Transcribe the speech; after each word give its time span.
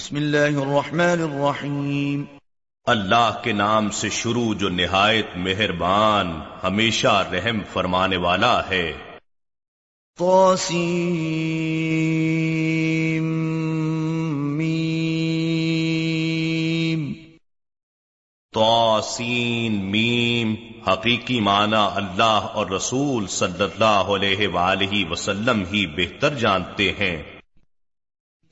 بسم 0.00 0.16
اللہ 0.16 0.36
الرحمن 0.36 1.00
الرحیم۔ 1.00 2.24
اللہ 2.84 3.40
کے 3.44 3.52
نام 3.52 3.90
سے 3.90 4.10
شروع 4.10 4.54
جو 4.54 4.68
نہایت 4.68 5.26
مہربان 5.36 6.40
ہمیشہ 6.62 7.28
رحم 7.32 7.58
فرمانے 7.72 8.16
والا 8.16 8.68
ہے۔ 8.68 8.92
میم۔ 14.56 17.12
توسین 18.52 19.90
میم 19.90 20.54
حقیقی 20.88 21.40
معنی 21.40 21.88
اللہ 21.94 22.22
اور 22.22 22.66
رسول 22.66 23.26
صلی 23.26 23.62
اللہ 23.62 23.84
علیہ 23.84 24.48
وآلہ 24.48 25.10
وسلم 25.10 25.64
ہی 25.72 25.86
بہتر 25.86 26.34
جانتے 26.34 26.92
ہیں۔ 26.92 27.39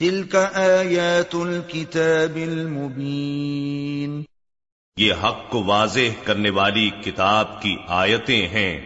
تلك 0.01 0.37
آیات 0.55 1.35
الكتاب 1.35 2.37
المبین 2.37 4.23
یہ 4.97 5.13
حق 5.13 5.51
کو 5.51 5.65
واضح 5.65 6.25
کرنے 6.25 6.51
والی 6.51 6.91
کتاب 7.05 7.63
کی 7.63 7.77
آیتیں 7.87 8.49
ہیں۔ 8.49 8.81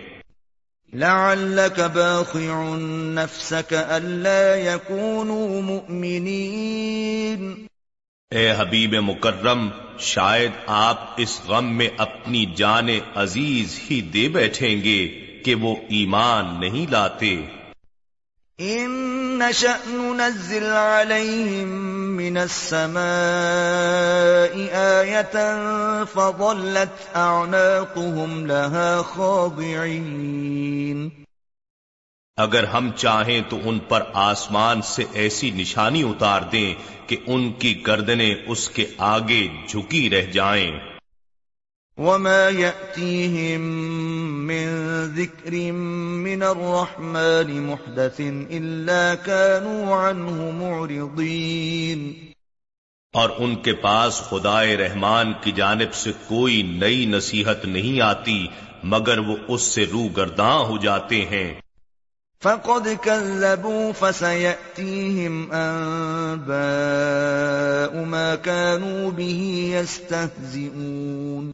لعلك 0.94 1.80
باخع 1.80 2.76
نفسك 3.14 3.72
ألا 3.72 4.54
يكونوا 4.54 5.60
مؤمنين 5.60 7.66
اے 8.30 8.54
حبیب 8.58 8.94
مکرم 8.94 9.68
شاید 9.98 10.50
آپ 10.66 11.10
اس 11.16 11.40
غم 11.48 11.76
میں 11.76 11.88
اپنی 11.96 12.46
جان 12.56 12.88
عزیز 13.14 13.80
ہی 13.90 14.00
دے 14.00 14.28
بیٹھیں 14.28 14.84
گے 14.84 15.20
کہ 15.44 15.54
وہ 15.54 15.76
ایمان 15.88 16.60
نہیں 16.60 16.90
لاتے۔ 16.90 17.42
إن 18.62 19.38
نشأ 19.38 19.76
ننزل 19.90 20.64
عليهم 20.64 21.68
من 22.16 22.38
السماء 22.38 23.02
آية 24.74 26.04
فظلت 26.04 26.90
أعناقهم 27.14 28.46
لها 28.46 29.02
خاضعين 29.02 31.10
اگر 32.38 32.64
ہم 32.64 32.90
چاہیں 32.96 33.40
تو 33.48 33.58
ان 33.64 33.78
پر 33.78 34.02
آسمان 34.12 34.82
سے 34.82 35.04
ایسی 35.12 35.50
نشانی 35.50 36.02
اتار 36.02 36.40
دیں 36.52 36.74
کہ 37.06 37.16
ان 37.26 37.52
کی 37.52 37.86
گردنیں 37.86 38.34
اس 38.46 38.68
کے 38.68 38.86
آگے 38.98 39.48
جھکی 39.68 40.10
رہ 40.10 40.32
جائیں۔ 40.32 40.91
وما 42.02 42.48
يأتيهم 42.48 43.60
من 44.46 44.70
ذكر 45.16 45.72
من 46.22 46.42
الرحمن 46.42 47.52
محدث 47.66 48.20
إلا 48.50 49.14
كانوا 49.14 49.96
عنه 49.96 50.50
معرضين 50.50 52.02
اور 53.14 53.30
ان 53.38 53.54
کے 53.54 53.72
پاس 53.72 54.20
خدائے 54.20 54.76
رحمان 54.76 55.32
کی 55.40 55.52
جانب 55.52 55.94
سے 55.94 56.12
کوئی 56.28 56.62
نئی 56.62 57.06
نصیحت 57.06 57.64
نہیں 57.64 58.00
آتی 58.00 58.46
مگر 58.84 59.18
وہ 59.18 59.36
اس 59.48 59.62
سے 59.62 59.86
رو 59.92 60.08
گرداں 60.16 60.58
ہو 60.58 60.76
جاتے 60.78 61.24
ہیں۔ 61.24 61.54
فقد 62.42 62.88
كذبوا 63.02 63.92
فسيأتيهم 63.92 65.52
أنباء 65.52 66.52
ما 68.04 68.34
كانوا 68.34 69.10
به 69.10 69.48
يستهزئون 69.72 71.51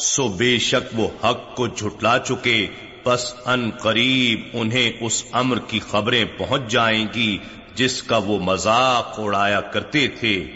سو 0.00 0.28
بے 0.28 0.58
شک 0.58 0.88
وہ 0.94 1.08
حق 1.24 1.56
کو 1.56 1.66
جھٹلا 1.66 2.18
چکے 2.18 2.66
پس 3.02 3.34
ان 3.44 3.70
قریب 3.70 4.40
انہیں 4.52 4.92
اس 5.00 5.24
امر 5.32 5.58
کی 5.58 5.78
خبریں 5.78 6.24
پہنچ 6.38 6.70
جائیں 6.70 7.06
گی 7.14 7.38
جس 7.74 8.02
کا 8.02 8.16
وہ 8.16 8.38
مذاق 8.38 9.14
اڑایا 9.18 9.60
کرتے 9.60 10.08
تھے۔ 10.08 10.46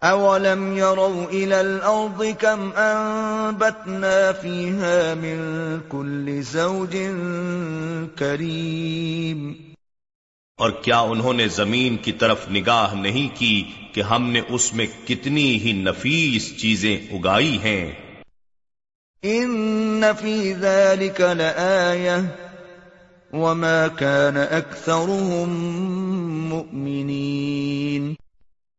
اولم 0.00 0.76
يروا 0.76 1.24
الى 1.30 1.54
الارض 1.54 2.22
كم 2.38 2.70
انبتنا 2.76 4.32
فيها 4.42 5.14
من 5.14 5.78
كل 5.88 6.40
زوج 6.42 6.96
كريم 8.16 9.52
اور 10.58 10.70
کیا 10.70 10.98
انہوں 10.98 11.32
نے 11.32 11.48
زمین 11.48 11.96
کی 11.96 12.12
طرف 12.12 12.50
نگاہ 12.50 12.94
نہیں 12.94 13.28
کی 13.36 13.62
کہ 13.92 14.00
ہم 14.00 14.30
نے 14.30 14.40
اس 14.48 14.74
میں 14.74 14.86
کتنی 15.06 15.60
ہی 15.60 15.72
نفیس 15.72 16.56
چیزیں 16.56 16.96
اگائی 16.96 17.58
ہیں؟ 17.62 17.92
ان 19.24 20.04
فی 20.20 20.54
ذلك 20.54 21.20
لآیہ 21.20 22.16
وما 23.32 23.86
كان 23.88 24.36
اکثرهم 24.36 25.52
مؤمنین 26.48 28.14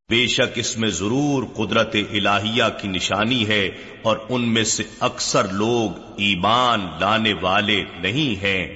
بے 0.10 0.28
شک 0.28 0.52
اس 0.56 0.78
میں 0.78 0.90
ضرور 0.90 1.44
قدرت 1.54 1.96
الہیہ 2.12 2.64
کی 2.82 2.88
نشانی 2.88 3.48
ہے 3.48 3.70
اور 4.02 4.18
ان 4.30 4.54
میں 4.54 4.64
سے 4.64 4.84
اکثر 5.00 5.48
لوگ 5.48 6.00
ایمان 6.18 6.86
لانے 7.00 7.34
والے 7.42 7.84
نہیں 8.00 8.44
ہیں۔ 8.44 8.76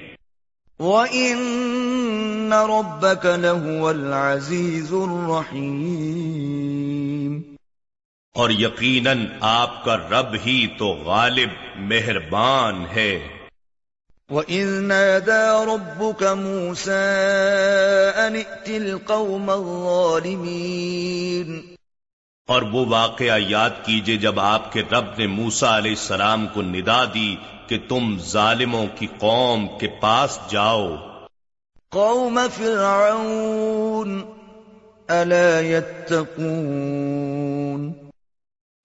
وَإِنَّ 0.79 2.53
رَبَّكَ 2.53 3.28
لَهُوَ 3.38 3.89
الْعَزِيزُ 3.89 4.94
الرَّحِيمُ 4.94 6.86
اور 8.37 8.49
یقیناً 8.49 9.25
آپ 9.39 9.85
کا 9.85 9.97
رب 9.97 10.35
ہی 10.45 10.67
تو 10.77 10.87
غالب 10.87 11.49
مہربان 11.75 12.85
ہے۔ 12.95 13.27
وَإِذْ 14.29 14.81
نَادَى 14.81 15.65
رَبُّكَ 15.65 16.25
مُوسَىٰ 16.25 18.27
أَنِ 18.27 18.43
ائْتِ 18.47 18.75
الْقَوْمَ 18.75 19.51
الظَّالِمِينَ۔ 19.51 21.75
اور 22.47 22.61
وہ 22.61 22.85
واقعہ 22.85 23.39
یاد 23.39 23.69
کیجیے 23.85 24.17
جب 24.17 24.39
آپ 24.39 24.73
کے 24.73 24.81
رب 24.91 25.05
نے 25.17 25.27
موسا 25.27 25.77
علیہ 25.77 25.91
السلام 25.91 26.47
کو 26.47 26.61
ندا 26.61 27.03
دی 27.13 27.35
کہ 27.67 27.79
تم 27.89 28.19
ظالموں 28.19 28.87
کی 28.95 29.07
قوم 29.17 29.67
کے 29.79 29.87
پاس 29.87 30.39
جاؤ۔ 30.49 30.95
قوم 31.89 32.39
فرعون 32.53 34.21
ألا 35.09 35.59
يتقون۔ 35.59 38.06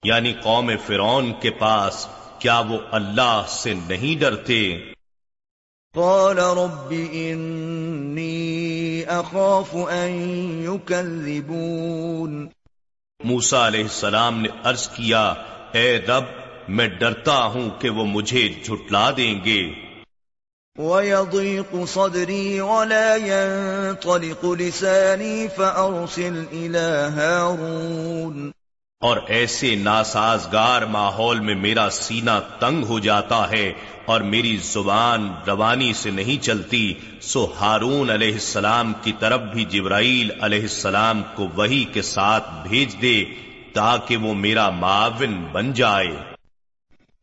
یعنی 0.04 0.32
قوم 0.32 0.72
فرعون 0.86 1.32
کے 1.40 1.50
پاس 1.50 2.06
کیا 2.38 2.58
وہ 2.58 2.78
اللہ 2.90 3.44
سے 3.48 3.74
نہیں 3.74 4.20
ڈرتے؟ 4.20 4.78
قال 5.94 6.38
رب 6.38 6.94
انی 7.12 9.02
اخاف 9.06 9.74
ان 9.74 10.10
يكذبون 10.64 12.48
موسا 13.24 13.66
علیہ 13.66 13.82
السلام 13.82 14.40
نے 14.40 14.48
عرض 14.64 14.88
کیا 14.88 15.34
اے 15.72 15.98
رب 15.98 16.24
میں 16.68 16.88
ڈرتا 16.88 17.44
ہوں 17.44 17.70
کہ 17.78 17.90
وہ 17.90 18.04
مجھے 18.04 18.48
جھٹلا 18.64 19.10
دیں 19.16 19.44
گے۔ 19.44 19.70
ويضيق 20.78 21.74
صدري 21.88 22.58
ولا 22.58 23.14
ينطلق 23.14 24.44
لساني 24.44 25.46
فأرسل 25.56 26.44
إلى 26.50 27.06
هارون۔ 27.18 28.50
اور 29.02 29.16
ایسے 29.26 29.74
ناسازگار 29.74 30.82
ماحول 30.82 31.40
میں 31.40 31.54
میرا 31.54 31.90
سینہ 31.90 32.30
تنگ 32.58 32.84
ہو 32.84 32.98
جاتا 32.98 33.50
ہے 33.50 33.72
اور 34.04 34.20
میری 34.20 34.56
زبان 34.56 35.32
روانی 35.46 35.92
سے 35.92 36.10
نہیں 36.10 36.42
چلتی، 36.42 36.94
سو 37.20 37.52
ہارون 37.60 38.10
علیہ 38.10 38.32
السلام 38.32 38.92
کی 39.02 39.12
طرف 39.18 39.40
بھی 39.40 39.64
جبرائیل 39.64 40.30
علیہ 40.40 40.60
السلام 40.60 41.22
کو 41.34 41.48
وہی 41.56 41.84
کے 41.84 42.02
ساتھ 42.02 42.68
بھیج 42.68 43.02
دے 43.02 43.24
تاکہ 43.72 44.16
وہ 44.16 44.34
میرا 44.34 44.70
معاون 44.70 45.44
بن 45.52 45.72
جائے۔ 45.72 46.16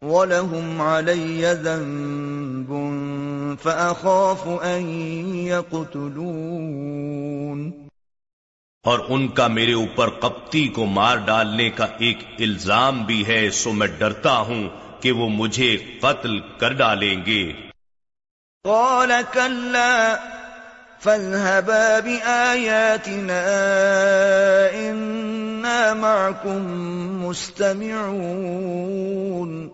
وَلَهُمْ 0.02 0.82
عَلَيَّ 0.82 1.54
ذَنبٌ 1.54 2.76
فَأَخَافُ 3.64 4.64
أَن 4.64 5.36
يَقْتُلُونَ۔ 5.36 7.89
اور 8.84 9.00
ان 9.10 9.28
کا 9.28 9.48
میرے 9.48 9.74
اوپر 9.74 10.10
کپتی 10.10 10.68
کو 10.68 10.86
مار 10.86 11.18
ڈالنے 11.18 11.70
کا 11.70 11.88
ایک 11.98 12.18
الزام 12.40 13.04
بھی 13.04 13.28
ہے 13.28 13.50
سو 13.50 13.74
میں 13.74 13.88
ڈرتا 13.88 14.38
ہوں 14.38 14.70
کہ 15.02 15.12
وہ 15.12 15.30
مجھے 15.30 15.78
قتل 16.02 16.40
کر 16.40 16.74
ڈالیں 16.74 17.26
گے۔ 17.26 17.54
قال 18.64 19.12
كلا 19.34 20.16
فاذهبا 21.00 22.00
بآياتنا 22.06 23.42
إنا 24.74 25.94
معكم 25.94 26.82
مستمعون۔ 27.22 29.70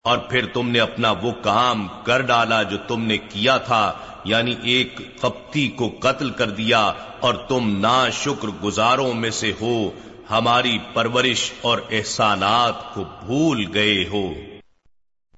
اور 0.03 0.17
پھر 0.17 0.45
تم 0.45 0.69
نے 0.69 0.79
اپنا 0.79 1.11
وہ 1.11 1.31
کام 1.41 1.87
کر 2.03 2.21
ڈالا 2.21 2.63
جو 2.63 2.77
تم 2.87 3.05
نے 3.05 3.17
کیا 3.17 3.57
تھا 3.57 3.93
یعنی 4.23 4.55
ایک 4.63 5.21
قبطی 5.21 5.67
کو 5.67 5.95
قتل 5.99 6.29
کر 6.29 6.49
دیا 6.49 6.93
اور 7.19 7.33
تم 7.33 7.79
نا 7.79 8.09
شکر 8.09 8.47
گزاروں 8.63 9.13
میں 9.13 9.29
سے 9.29 9.51
ہو، 9.61 9.91
ہماری 10.29 10.77
پرورش 10.93 11.51
اور 11.61 11.77
احسانات 11.91 12.93
کو 12.93 13.03
بھول 13.25 13.65
گئے 13.73 14.05
ہو۔ 14.11 14.33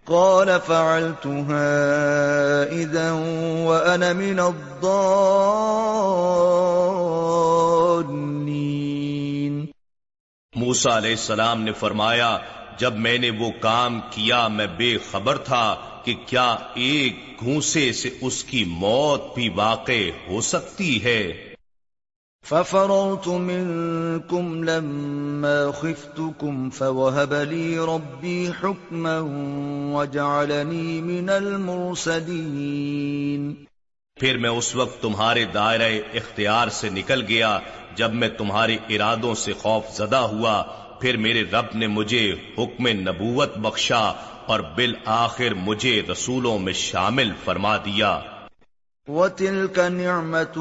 قال 0.05 0.49
فعلتها 0.67 1.63
اذا 2.71 3.11
وانا 3.63 4.13
من 4.13 4.39
موسا 10.55 10.97
علیہ 10.97 11.11
السلام 11.11 11.61
نے 11.61 11.71
فرمایا، 11.71 12.37
جب 12.77 12.93
میں 12.95 13.17
نے 13.17 13.29
وہ 13.29 13.51
کام 13.59 13.99
کیا، 14.09 14.47
میں 14.47 14.67
بے 14.77 14.97
خبر 15.11 15.37
تھا 15.37 15.75
کہ 16.03 16.15
کیا 16.25 16.55
ایک 16.73 17.39
گھونسے 17.39 17.93
سے 17.93 18.09
اس 18.21 18.43
کی 18.43 18.63
موت 18.63 19.35
بھی 19.35 19.49
واقع 19.49 20.09
ہو 20.29 20.41
سکتی 20.41 21.03
ہے۔ 21.03 21.44
ففررت 22.45 23.27
منكم 23.27 24.63
لما 24.63 25.71
خفتكم 25.71 26.69
فوهب 26.69 27.33
لي 27.33 27.77
ربي 27.77 28.51
حكما 28.61 29.19
وجعلني 29.95 31.01
من 31.01 31.29
المرسلين 31.29 33.65
پھر 34.19 34.37
میں 34.37 34.49
اس 34.49 34.75
وقت 34.75 35.01
تمہارے 35.01 35.45
دائرہ 35.45 35.89
اختیار 36.13 36.67
سے 36.67 36.89
نکل 36.89 37.23
گیا 37.27 37.59
جب 37.95 38.13
میں 38.13 38.29
تمہارے 38.29 38.77
ارادوں 38.89 39.33
سے 39.33 39.53
خوف 39.53 39.97
زدہ 39.97 40.15
ہوا۔ 40.15 40.63
پھر 41.01 41.17
میرے 41.17 41.43
رب 41.51 41.75
نے 41.75 41.87
مجھے 41.87 42.35
حکم 42.57 42.87
نبوت 42.87 43.57
بخشا 43.57 44.13
اور 44.45 44.59
بالآخر 44.59 45.53
مجھے 45.53 46.01
رسولوں 46.11 46.59
میں 46.59 46.73
شامل 46.73 47.31
فرما 47.43 47.77
دیا۔ 47.77 48.19
وَتِلْكَ 49.07 49.79
نِعْمَةٌ 49.79 50.57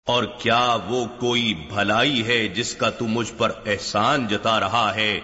اور 0.05 0.23
کیا 0.23 0.77
وہ 0.87 1.05
کوئی 1.19 1.67
بھلائی 1.69 2.27
ہے 2.27 2.47
جس 2.47 2.75
کا 2.75 2.89
تو 2.89 3.07
مجھ 3.07 3.33
پر 3.37 3.51
احسان 3.65 4.27
جتا 4.27 4.59
رہا 4.59 4.95
ہے؟ 4.95 5.19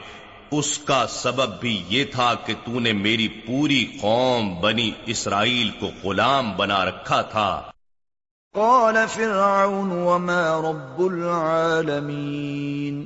اس 0.51 0.77
کا 0.77 1.07
سبب 1.07 1.59
بھی 1.59 1.83
یہ 1.89 2.03
تھا 2.03 2.33
کہ 2.45 2.53
تو 2.65 2.79
نے 2.79 2.93
میری 2.93 3.27
پوری 3.27 3.97
قوم 4.01 4.61
بنی 4.61 4.91
اسرائیل 5.05 5.69
کو 5.79 5.91
غلام 6.03 6.57
بنا 6.57 6.85
رکھا 6.85 7.21
تھا۔ 7.21 7.61
قال 8.55 8.97
فرعون 9.09 9.91
وما 9.91 10.71
رب 10.71 11.01
العالمین۔ 11.01 13.05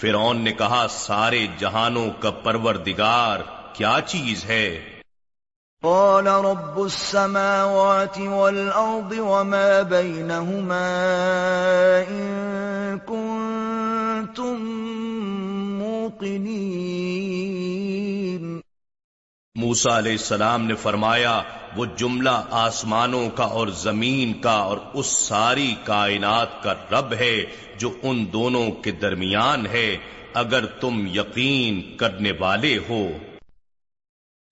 فرعون 0.00 0.40
نے 0.40 0.52
کہا 0.52 0.86
سارے 0.90 1.46
جہانوں 1.58 2.10
کا 2.20 2.30
پروردگار 2.30 3.38
کیا 3.72 3.98
چیز 4.06 4.44
ہے؟ 4.44 4.84
قال 5.82 6.26
رب 6.26 6.80
السماوات 6.80 8.18
والأرض 8.18 9.18
وما 9.18 9.82
بينهما 9.88 10.88
إن 12.08 12.98
كنتم 13.06 14.56
موسا 19.56 19.98
علیہ 19.98 20.12
السلام 20.12 20.64
نے 20.64 20.74
فرمایا 20.74 21.42
وہ 21.76 21.86
جملہ 21.96 22.42
آسمانوں 22.50 23.30
کا 23.30 23.44
اور 23.44 23.68
زمین 23.68 24.32
کا 24.32 24.50
اور 24.50 24.78
اس 24.94 25.06
ساری 25.06 25.74
کائنات 25.84 26.62
کا 26.62 26.74
رب 26.92 27.12
ہے 27.12 27.44
جو 27.78 27.90
ان 28.02 28.26
دونوں 28.32 28.70
کے 28.70 28.90
درمیان 28.90 29.66
ہے 29.66 29.96
اگر 30.34 30.66
تم 30.66 31.06
یقین 31.06 31.96
کرنے 31.96 32.32
والے 32.40 32.78
ہو۔ 32.88 33.08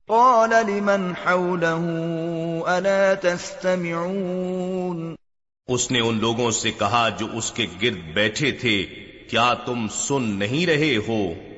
قال 0.07 0.51
لمن 0.51 1.13
حوله 1.27 1.87
الا 2.67 3.15
تستمعون؟ 3.21 5.15
اس 5.67 5.91
نے 5.91 6.01
ان 6.01 6.19
لوگوں 6.21 6.51
سے 6.51 6.71
کہا 6.71 7.09
جو 7.09 7.27
اس 7.33 7.53
کے 7.53 7.67
گرد 7.83 8.15
بیٹھے 8.15 8.53
تھے 8.53 8.87
کیا 9.31 9.55
تم 9.55 9.87
سن 9.89 10.23
نہیں 10.23 10.67
رہے 10.67 10.97
ہو؟ 11.09 11.54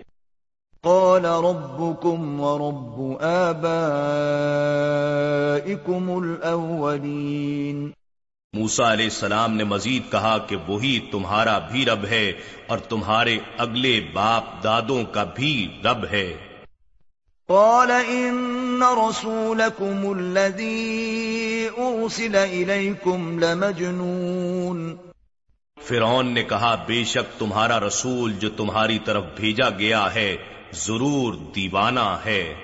قال 0.86 1.24
ربكم 1.24 2.40
ورب 2.40 3.22
آبائكم 3.22 6.10
الأولين. 6.10 7.90
موسا 8.52 8.92
علیہ 8.92 9.04
السلام 9.04 9.56
نے 9.56 9.64
مزید 9.64 10.12
کہا 10.12 10.38
کہ 10.38 10.56
وہی 10.68 11.00
تمہارا 11.12 11.58
بھی 11.58 11.84
رب 11.84 12.04
ہے 12.04 12.32
اور 12.66 12.78
تمہارے 12.78 13.38
اگلے 13.58 14.00
باپ 14.12 14.64
دادوں 14.64 15.04
کا 15.04 15.24
بھی 15.24 15.80
رب 15.84 16.06
ہے۔ 16.12 16.36
قال 17.46 17.90
ان 17.90 18.82
رسولكم 18.82 20.18
الذي 20.18 21.68
ارسل 21.76 22.34
اليكم 22.34 23.38
لمجنون. 23.38 24.96
فرعون 25.82 26.26
نے 26.26 26.42
کہا 26.42 26.84
بے 26.86 27.04
شک 27.04 27.40
تمہارا 27.40 27.80
رسول 27.80 28.32
جو 28.32 28.50
تمہاری 28.50 28.98
طرف 29.04 29.24
بھیجا 29.36 29.70
گیا 29.70 30.14
ہے 30.14 30.36
ضرور 30.76 31.34
دیوانہ 31.34 32.18
ہے۔ 32.24 32.54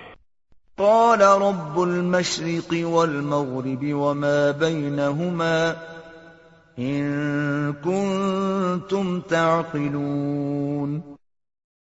قال 0.77 1.21
رب 1.21 1.81
المشرق 1.81 2.75
والمغرب 2.83 3.85
وما 3.91 4.51
بينهما 4.59 5.73
ان 6.77 7.73
كنتم 7.73 9.21
تعقلون۔ 9.21 11.01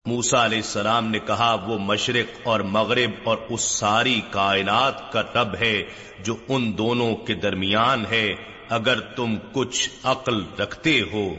موسا 0.06 0.44
علیہ 0.44 0.58
السلام 0.58 1.06
نے 1.06 1.18
کہا 1.18 1.54
وہ 1.54 1.78
مشرق 1.78 2.48
اور 2.48 2.60
مغرب 2.60 3.10
اور 3.24 3.38
اس 3.48 3.60
ساری 3.60 4.20
کائنات 4.30 5.12
کا 5.12 5.22
رب 5.22 5.54
ہے 5.60 5.82
جو 6.24 6.34
ان 6.48 6.78
دونوں 6.78 7.16
کے 7.16 7.34
درمیان 7.34 8.04
ہے 8.10 8.28
اگر 8.68 9.00
تم 9.00 9.36
کچھ 9.52 9.90
عقل 10.04 10.42
رکھتے 10.58 11.00
ہو۔ 11.12 11.34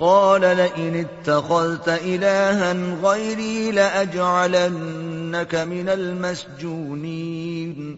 قال 0.00 0.40
لئن 0.40 0.94
اتخذت 0.94 1.88
إلها 1.88 2.74
غيري 3.02 3.70
لأجعلنك 3.70 5.54
من 5.54 5.88
المسجونين. 5.88 7.96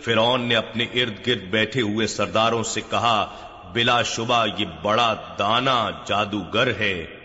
فرعون 0.04 0.40
نے 0.40 0.56
اپنے 0.56 0.84
ارد 0.84 1.26
گرد 1.26 1.42
بیٹھے 1.42 1.80
ہوئے 1.80 2.06
سرداروں 2.06 2.62
سے 2.62 2.80
کہا 2.90 3.26
بلا 3.72 4.02
شبہ 4.02 4.46
یہ 4.58 4.66
بڑا 4.82 5.14
دانا 5.38 5.90
جادوگر 6.06 6.66
ہے۔ 6.66 7.19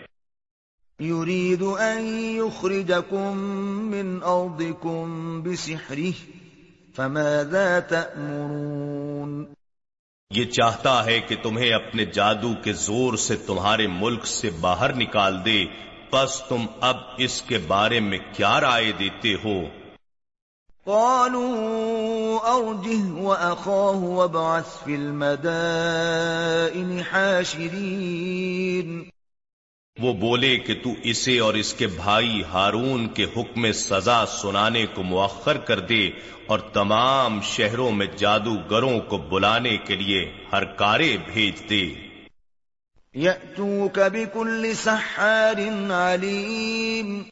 يريد 1.00 1.62
أن 1.62 2.18
يخرجكم 2.18 3.38
من 3.90 4.22
أرضكم 4.22 5.42
بسحره 5.42 6.10
فماذا 6.96 7.80
تأمرون؟ 7.80 9.44
یہ 10.30 10.44
چاہتا 10.44 11.04
ہے 11.04 11.20
کہ 11.20 11.36
تمہیں 11.42 11.72
اپنے 11.72 12.04
جادو 12.04 12.52
کے 12.64 12.72
زور 12.72 13.16
سے 13.16 13.36
تمہارے 13.36 13.86
ملک 13.86 14.26
سے 14.26 14.50
باہر 14.60 14.96
نکال 14.96 15.44
دے۔ 15.44 15.64
پس 16.10 16.42
تم 16.48 16.66
اب 16.80 16.96
اس 17.18 17.42
کے 17.42 17.58
بارے 17.58 18.00
میں 18.00 18.18
کیا 18.32 18.60
رائے 18.60 18.92
دیتے 18.98 19.34
ہو؟ 19.34 19.62
قالوا 20.84 22.58
أرجه 22.58 23.22
وأخاه 23.22 24.02
وابعث 24.02 24.84
في 24.84 24.94
المدائن 24.94 27.00
حاشرين۔ 27.12 29.15
وہ 30.00 30.12
بولے 30.12 30.58
کہ 30.58 30.74
تو 30.74 30.90
اسے 31.02 31.38
اور 31.38 31.54
اس 31.54 31.74
کے 31.74 31.86
بھائی 31.86 32.44
ہارون 32.44 33.08
کے 33.08 33.24
حکم 33.24 33.72
سزا 33.72 34.26
سنانے 34.26 34.86
کو 34.94 35.02
مؤخر 35.02 35.56
کر 35.56 35.80
دے 35.80 36.10
اور 36.46 36.58
تمام 36.58 37.40
شہروں 37.42 37.90
میں 37.90 38.06
جادوگروں 38.06 39.00
کو 39.00 39.18
بلانے 39.18 39.76
کے 39.76 39.94
لیے 39.94 40.32
ہر 40.52 40.64
کارے 40.64 41.16
بھیج 41.26 41.70
دے۔ 41.70 41.94
سحار 44.74 45.90
علیم۔ 45.90 47.22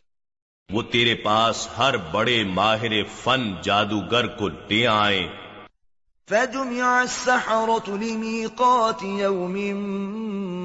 وہ 0.72 0.82
تیرے 0.82 1.14
پاس 1.14 1.68
ہر 1.78 1.96
بڑے 1.96 2.44
ماہر 2.44 2.92
فن 3.22 3.52
جادوگر 3.62 4.26
کو 4.26 4.48
لے 4.48 4.86
آئیں 4.86 5.28
فجمع 6.28 7.00
السحرة 7.00 7.88
لميقات 7.88 9.02
يوم 9.02 9.56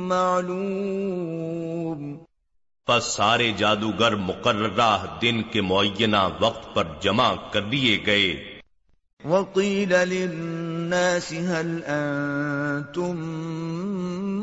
معلوم 0.10 2.18
پس 2.88 3.04
سارے 3.04 3.52
جادوگر 3.52 4.16
مقررہ 4.16 5.06
دن 5.22 5.44
کے 5.44 5.62
معینہ 5.62 6.30
وقت 6.40 6.76
پر 6.76 6.84
جمع 7.02 7.34
کر 7.52 7.62
دیے 7.62 8.04
گئے۔ 8.06 8.60
وقیل 9.26 9.90
للناس 9.90 11.32
هل 11.32 11.80
انتم 11.86 13.18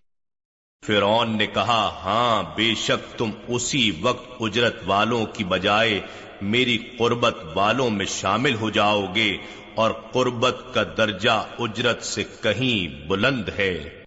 فرعون 0.88 1.38
نے 1.38 1.48
کہا 1.48 2.00
ہاں 2.04 2.44
بے 2.56 2.76
شک 2.76 3.18
تم 3.18 3.30
اسی 3.48 3.92
وقت 4.02 4.32
اجرت 4.40 4.76
والوں 4.86 5.26
کی 5.26 5.44
بجائے 5.44 6.02
میری 6.42 6.90
قربت 7.00 7.38
والوں 7.56 7.90
میں 7.90 8.06
شامل 8.06 8.56
ہو 8.56 8.70
جاؤ 8.70 9.06
گے 9.16 9.38
اور 9.76 9.92
قربت 9.92 10.74
کا 10.74 10.84
درجہ 10.98 11.46
اجرت 11.60 12.04
سے 12.04 12.24
کہیں 12.42 13.08
بلند 13.08 13.50
ہے۔ 13.58 14.04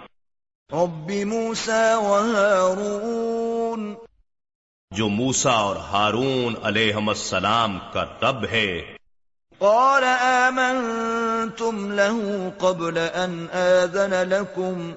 رب 0.71 1.11
موسى 1.11 1.93
وهارون 1.95 3.93
جو 4.91 5.09
موسا 5.09 5.51
اور 5.51 5.75
ہارون 5.75 6.55
علیہ 6.63 6.95
السلام 7.07 7.79
کا 7.93 8.03
رب 8.03 8.45
ہے۔ 8.51 8.81
قال 9.57 10.03
آمنتم 10.21 11.91
له 11.91 12.47
قبل 12.57 12.97
أن 12.97 13.45
آذن 13.53 14.29
لكم۔ 14.29 14.91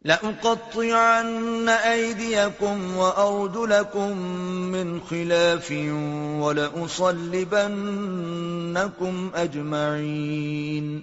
لأقطعن 0.05 1.69
أيديكم 1.83 2.97
وأرجلكم 2.97 4.17
من 4.71 4.99
خلاف 5.09 5.71
ولأصلبنكم 6.39 9.29
أجمعين 9.33 10.99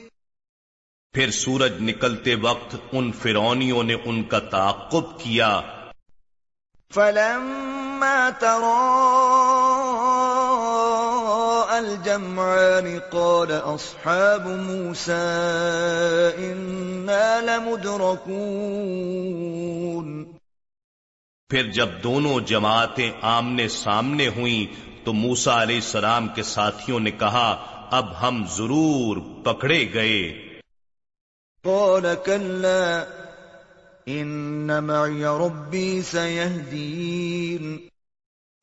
پھر 1.14 1.32
سورج 1.32 1.74
نکلتے 1.80 2.36
وقت 2.36 2.76
ان 2.92 3.12
فرونیوں 3.12 3.84
نے 3.84 3.96
ان 4.06 4.24
کا 4.24 4.40
تعقب 4.40 5.20
کیا۔ 5.20 5.62
فَلَمَّا 6.94 8.30
تَرَاءَ 8.40 9.45
الْجَمْعَانِ 11.96 13.00
قَالَ 13.12 13.76
أَصْحَابُ 13.76 14.50
مُوسَىٰ 14.50 16.38
إِنَّا 16.38 17.40
لَمُدْرَكُونَ. 17.40 20.24
پھر 21.50 21.72
جب 21.72 21.90
دونوں 22.04 22.40
جماعتیں 22.40 23.12
آمنے 23.22 23.68
سامنے 23.68 24.28
ہوئیں 24.28 24.90
تو 25.06 25.14
موسا 25.14 25.62
علیہ 25.62 25.76
السلام 25.76 26.28
کے 26.28 26.44
ساتھیوں 26.44 27.00
نے 27.00 27.12
کہا 27.12 27.66
اب 27.92 28.22
ہم 28.22 28.46
ضرور 28.50 29.18
پکڑے 29.44 29.94
گئے۔ 29.94 30.50
قال 31.64 32.06
كلا 32.26 33.04
إن 34.10 34.68
معي 34.68 35.24
ربي 35.24 36.02
سيهدين۔ 36.02 37.78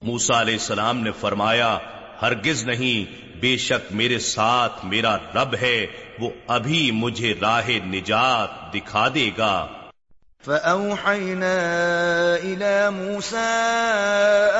موسا 0.02 0.40
علیہ 0.40 0.54
السلام 0.54 1.00
نے 1.00 1.12
فرمایا 1.12 1.78
ہرگز 2.22 2.64
نہیں 2.64 3.21
بے 3.42 3.56
شک 3.56 3.92
میرے 3.92 4.18
ساتھ 4.18 4.84
میرا 4.84 5.16
رب 5.16 5.54
ہے 5.62 5.86
وہ 6.18 6.30
ابھی 6.46 6.90
مجھے 6.90 7.34
راہ 7.40 7.68
نجات 7.86 8.74
دکھا 8.74 9.08
دے 9.14 9.30
گا۔ 9.38 9.66
فأوحينا 10.44 11.54
إلى 12.42 12.88
موسى 12.94 13.52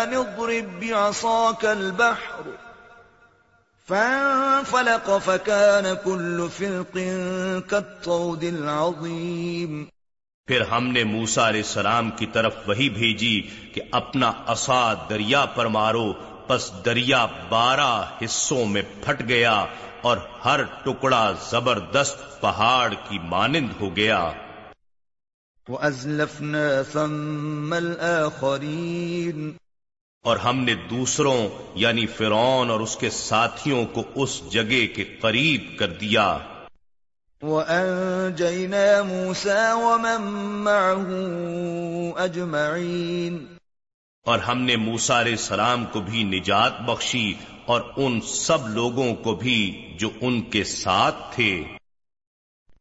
أن 0.05 0.15
اضرب 0.15 0.81
بعصاك 0.81 1.67
البحر 1.67 2.49
فانفلق 3.89 5.11
فكان 5.25 5.85
كل 6.05 6.47
فرق 6.57 6.99
كالطود 7.71 8.45
العظيم۔ 8.45 9.85
پھر 10.47 10.61
ہم 10.61 10.89
نے 10.89 11.05
موسا 11.05 11.49
علیہ 11.49 11.61
السلام 11.61 12.11
کی 12.11 12.27
طرف 12.27 12.55
وہی 12.67 12.89
بھیجی 12.89 13.43
کہ 13.75 13.83
اپنا 13.91 14.33
عصا 14.47 14.95
دریا 15.11 15.45
پر 15.45 15.67
مارو 15.67 16.13
پس 16.53 16.73
دریا 16.85 17.27
بارہ 17.49 18.05
حصوں 18.25 18.67
میں 18.67 18.83
پھٹ 19.05 19.29
گیا 19.29 19.65
اور 20.03 20.17
ہر 20.45 20.63
ٹکڑا 20.63 21.33
زبردست 21.51 22.41
پہاڑ 22.41 22.95
کی 23.09 23.19
مانند 23.19 23.69
ہو 23.81 23.97
گیا۔ 23.97 24.33
وَأَزْلَفْنَا 25.69 26.83
ثَمَّ 26.93 27.77
الْآخَرِينَ۔ 27.77 29.51
اور 30.23 30.37
ہم 30.37 30.59
نے 30.59 30.75
دوسروں 30.75 31.49
یعنی 31.75 32.07
فرعون 32.07 32.71
اور 32.71 32.81
اس 32.81 32.97
کے 32.97 33.11
ساتھیوں 33.11 33.85
کو 33.85 34.03
اس 34.15 34.43
جگہ 34.51 34.95
کے 34.95 35.05
قریب 35.21 35.79
کر 35.79 35.89
دیا۔ 35.89 36.39
وَأَنجَيْنَا 37.43 39.03
مُوسَى 39.03 39.73
وَمَن 39.73 40.23
مَّعَهُ 40.65 41.19
أَجْمَعِينَ۔ 42.25 43.52
اور 44.25 44.39
ہم 44.39 44.61
نے 44.61 44.77
موسا 44.77 45.21
علیہ 45.21 45.33
السلام 45.33 45.85
کو 45.85 46.01
بھی 46.01 46.23
نجات 46.23 46.81
بخشی 46.81 47.35
اور 47.67 47.81
ان 47.97 48.21
سب 48.21 48.69
لوگوں 48.69 49.15
کو 49.15 49.35
بھی 49.35 49.95
جو 49.99 50.11
ان 50.21 50.43
کے 50.43 50.65
ساتھ 50.65 51.17
تھے۔ 51.35 51.65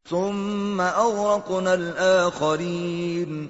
ثم 0.10 0.82
اغرقنا 0.82 1.72
الاخرین 1.72 3.48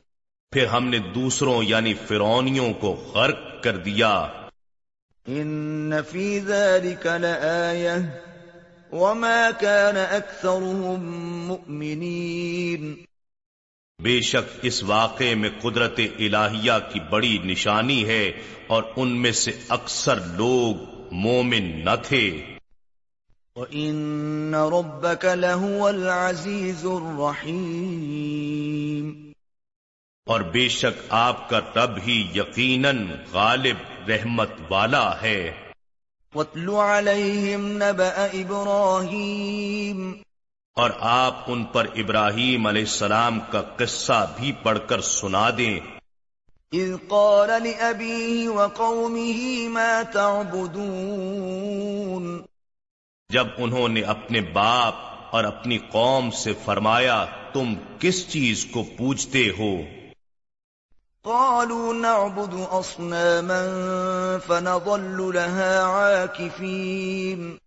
پھر 0.52 0.66
ہم 0.66 0.88
نے 0.88 1.00
دوسروں 1.00 1.64
یعنی 1.64 1.94
فرونیوں 1.94 2.74
کو 2.74 3.12
غرق 3.14 3.64
کر 3.64 3.78
دیا۔ 3.78 4.28
ان 5.28 5.94
فی 6.12 6.40
ذلك 6.40 7.08
لآیہ 7.08 7.98
وما 8.92 9.50
كان 9.60 9.98
اکثرهم 9.98 11.04
مؤمنین 11.48 13.11
بے 14.02 14.22
شک 14.22 14.60
اس 14.62 14.84
واقعے 14.84 15.36
میں 15.36 15.50
قدرت 15.62 16.00
الہیہ 16.20 16.72
کی 16.94 17.00
بڑی 17.00 17.38
نشانی 17.44 18.06
ہے 18.06 18.32
اور 18.68 18.84
ان 18.96 19.08
میں 19.08 19.32
سے 19.32 19.52
اکثر 19.70 20.16
لوگ 20.16 20.76
مومن 21.12 21.86
نہ 21.86 21.90
تھے۔ 22.04 22.46
وَإِنَّ 23.56 24.58
رَبَّكَ 24.58 25.28
لَهُوَ 25.28 25.90
الْعَزِيزُ 25.90 26.92
الرَّحِيمُ۔ 26.92 29.32
اور 30.26 30.42
بے 30.42 30.68
شک 30.68 31.06
آپ 31.10 31.50
کا 31.50 31.60
رب 31.60 32.00
ہی 32.08 32.28
یقیناً 32.36 33.08
غالب 33.32 34.10
رحمت 34.10 34.50
والا 34.70 35.22
ہے۔ 35.22 35.52
وَاتْلُ 36.36 36.74
عَلَيْهِمْ 36.74 37.78
نَبَأَ 37.78 38.38
إِبْرَاهِيمَ۔ 38.38 40.31
اور 40.76 40.92
آپ 41.00 41.44
ان 41.48 41.64
پر 41.64 41.88
ابراہیم 41.96 42.68
علیہ 42.68 42.82
السلام 42.82 43.40
کا 43.40 43.62
قصہ 43.62 44.34
بھی 44.38 44.52
پڑھ 44.52 44.80
کر 44.88 45.02
سنا 45.02 45.50
دیں۔ 45.58 45.80
اذ 46.72 46.92
قال 47.08 47.50
لأبيه 47.50 48.48
وقومه 48.48 49.70
ما 49.70 50.02
تعبدون۔ 50.14 52.42
جب 53.30 53.48
انہوں 53.58 53.88
نے 53.88 54.02
اپنے 54.02 54.42
باپ 54.42 54.94
اور 55.32 55.44
اپنی 55.44 55.78
قوم 55.78 56.32
سے 56.32 56.54
فرمایا 56.66 57.26
تم 57.54 57.74
کس 58.00 58.30
چیز 58.30 58.68
کو 58.72 58.86
پوچھتے 58.98 59.50
ہو؟ 59.60 59.74
قالوا 61.22 61.94
نعبد 61.94 62.56
اصناما 62.72 64.38
فنظل 64.48 65.36
لها 65.36 65.84
عاكفين۔ 65.84 67.61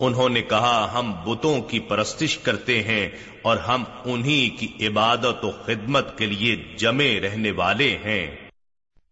انہوں 0.00 0.28
نے 0.28 0.42
کہا 0.42 0.98
ہم 0.98 1.12
بتوں 1.12 1.60
کی 1.60 1.80
پرستش 1.80 2.38
کرتے 2.38 2.82
ہیں 2.82 3.08
اور 3.42 3.56
ہم 3.56 3.84
انہی 4.04 4.50
کی 4.50 4.86
عبادت 4.86 5.44
و 5.44 5.50
خدمت 5.66 6.18
کے 6.18 6.26
لیے 6.26 6.76
جمے 6.76 7.20
رہنے 7.20 7.50
والے 7.50 7.98
ہیں۔ 8.04 8.36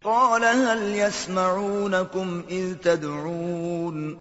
قال 0.02 0.42
هل 0.42 0.94
يسمعونكم 0.94 2.40
اذ 2.48 2.76
تدعون؟ 2.82 4.14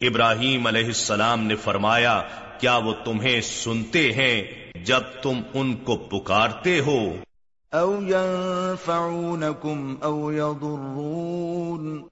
ابراہیم 0.00 0.66
علیہ 0.66 0.86
السلام 0.86 1.44
نے 1.44 1.56
فرمایا 1.56 2.22
کیا 2.60 2.76
وہ 2.76 2.92
تمہیں 3.04 3.40
سنتے 3.40 4.12
ہیں 4.12 4.42
جب 4.84 5.00
تم 5.22 5.40
ان 5.54 5.76
کو 5.76 5.96
پکارتے 5.96 6.80
ہو؟ 6.80 7.16
او 7.72 7.96
ينفعونكم 8.02 9.94
او 10.02 10.32
يضرون؟ 10.32 12.02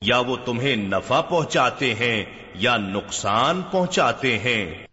یا 0.00 0.18
وہ 0.18 0.36
تمہیں 0.44 0.76
نفع 0.76 1.20
پہنچاتے 1.20 1.94
ہیں 1.94 2.24
یا 2.54 2.76
نقصان 2.76 3.62
پہنچاتے 3.62 4.38
ہیں۔ 4.38 4.86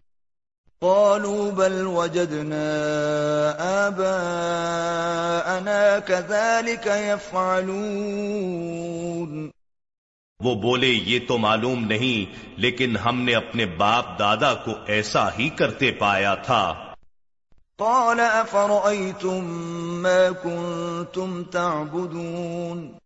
قالوا 0.79 1.51
بل 1.51 1.87
وجدنا 1.87 3.59
آباءنا 3.59 5.97
كذلك 6.05 6.87
يفعلون۔ 6.87 9.49
وہ 10.39 10.55
بولے 10.55 10.87
یہ 10.87 11.19
تو 11.27 11.37
معلوم 11.37 11.85
نہیں 11.85 12.59
لیکن 12.59 12.97
ہم 12.97 13.21
نے 13.21 13.35
اپنے 13.35 13.65
باپ 13.65 14.19
دادا 14.19 14.53
کو 14.53 14.71
ایسا 14.85 15.27
ہی 15.39 15.49
کرتے 15.49 15.91
پایا 15.91 16.35
تھا۔ 16.35 16.73
قال 17.77 18.19
افرأيتم 18.19 20.01
ما 20.01 20.43
كنتم 20.43 21.43
تعبدون۔ 21.43 23.02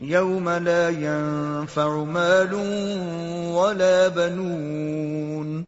يوم 0.00 0.48
لا 0.48 0.88
ينفع 0.88 2.04
مال 2.04 2.54
ولا 3.54 4.08
بنون۔ 4.14 5.64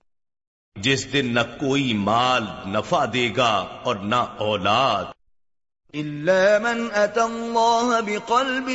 جس 0.76 1.12
دن 1.12 1.34
نہ 1.34 1.40
کوئی 1.40 1.92
مال 1.94 2.42
نفع 2.66 3.04
دے 3.12 3.30
گا 3.36 3.66
اور 3.82 3.96
نہ 3.96 4.24
اولاد۔ 4.38 5.15
إلا 5.96 6.58
من 6.58 6.88
أتى 6.92 7.20
الله 7.20 7.92
بقلب 8.06 8.70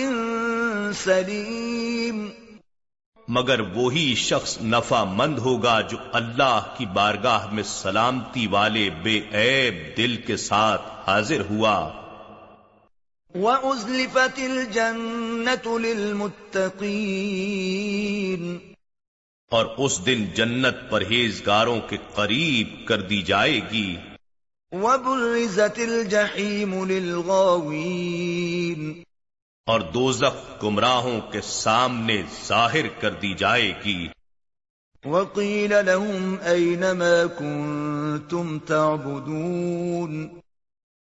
سليم 0.96 2.30
مگر 3.28 3.60
وہی 3.60 4.16
شخص 4.16 4.62
نفع 4.62 5.04
مند 5.04 5.40
ہوگا 5.40 5.82
جو 5.82 5.98
اللہ 6.14 6.74
کی 6.78 6.86
بارگاہ 6.86 7.54
میں 7.54 7.64
سلامتی 7.64 8.48
والے 8.48 8.90
بے 8.90 9.22
عیب 9.34 9.98
دل 9.98 10.16
کے 10.16 10.38
ساتھ 10.38 10.82
حاضر 11.08 11.42
ہوا۔ 11.50 11.90
وأزلفت 13.36 14.38
الجنة 14.38 15.80
للمتقين 15.80 18.58
اور 19.52 19.66
اس 19.78 20.06
دن 20.06 20.26
جنت 20.26 20.90
پرہیزگاروں 20.90 21.80
کے 21.90 21.98
قریب 22.16 22.88
کر 22.88 23.02
دی 23.02 23.22
جائے 23.22 23.62
گی۔ 23.72 23.96
وبرزت 24.72 25.80
الجحيم 25.80 26.86
للغاوين 26.86 29.04
اور 29.66 29.82
دوزخ 29.82 30.64
گمراہوں 30.64 31.32
کے 31.32 31.42
سامنے 31.42 32.22
ظاہر 32.48 32.86
کر 33.00 33.12
دی 33.12 33.34
جائے 33.34 33.74
گی۔ 33.86 34.08
وقيل 35.06 35.86
لهم 35.86 36.36
أين 36.46 36.80
ما 36.80 37.40
كنتم 37.40 38.60
تعبدون 38.60 40.40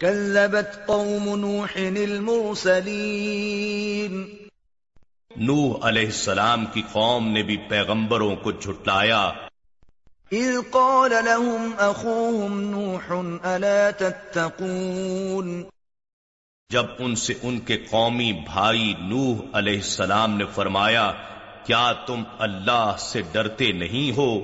كذبت 0.00 0.86
قوم 0.86 1.36
نوح 1.36 1.76
المرسلين۔ 1.76 4.39
نوح 5.36 5.78
علیہ 5.82 6.06
السلام 6.06 6.66
کی 6.66 6.82
قوم 6.92 7.28
نے 7.28 7.42
بھی 7.42 7.56
پیغمبروں 7.56 8.36
کو 8.36 8.52
جھٹلایا۔ 8.52 9.30
إذ 10.32 10.70
قال 10.70 11.10
لهم 11.10 11.70
أخوهم 11.78 12.70
نوح 12.70 13.12
ألا 13.44 13.90
تتقون۔ 13.98 15.64
جب 16.70 16.86
ان 16.98 17.14
سے 17.14 17.34
ان 17.42 17.58
کے 17.58 17.76
قومی 17.76 18.32
بھائی 18.32 18.94
نوح 19.00 19.36
علیہ 19.52 19.76
السلام 19.76 20.36
نے 20.36 20.44
فرمایا 20.54 21.12
کیا 21.64 21.92
تم 22.06 22.22
اللہ 22.38 22.96
سے 22.98 23.22
ڈرتے 23.32 23.72
نہیں 23.72 24.16
ہو؟ 24.16 24.38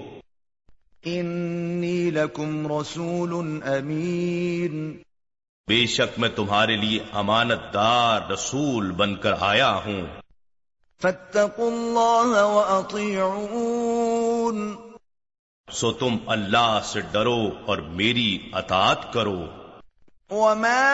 انی 1.04 2.10
لکم 2.10 2.80
رسول 2.80 3.60
امین۔ 3.62 4.96
بے 5.68 5.86
شک 5.86 6.18
میں 6.18 6.28
تمہارے 6.28 6.76
لیے 6.76 7.00
امانت 7.12 7.74
دار 7.74 8.30
رسول 8.30 8.90
بن 8.90 9.16
کر 9.16 9.34
آیا 9.40 9.74
ہوں۔ 9.74 10.25
فاتقوا 11.02 12.20
اللہ 12.20 12.42
واطیعون 12.42 14.76
سو 15.72 15.92
تم 15.92 16.16
اللہ 16.26 16.80
سے 16.84 17.00
ڈرو 17.00 17.50
اور 17.66 17.78
میری 17.78 18.50
اطاعت 18.52 19.12
کرو۔ 19.12 19.46
وما 20.30 20.92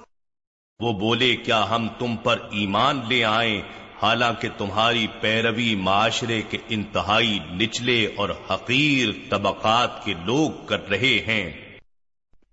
وہ 0.79 0.93
بولے 0.93 1.35
کیا 1.35 1.69
ہم 1.69 1.87
تم 1.99 2.15
پر 2.15 2.39
ایمان 2.51 3.01
لے 3.09 3.25
آئیں 3.25 3.61
حالانکہ 4.01 4.49
تمہاری 4.57 5.07
پیروی 5.21 5.75
معاشرے 5.75 6.41
کے 6.41 6.57
انتہائی 6.69 7.39
نچلے 7.51 8.07
اور 8.15 8.29
حقیر 8.49 9.09
طبقات 9.29 10.05
کے 10.05 10.13
لوگ 10.25 10.65
کر 10.65 10.89
رہے 10.89 11.23
ہیں۔ 11.27 11.71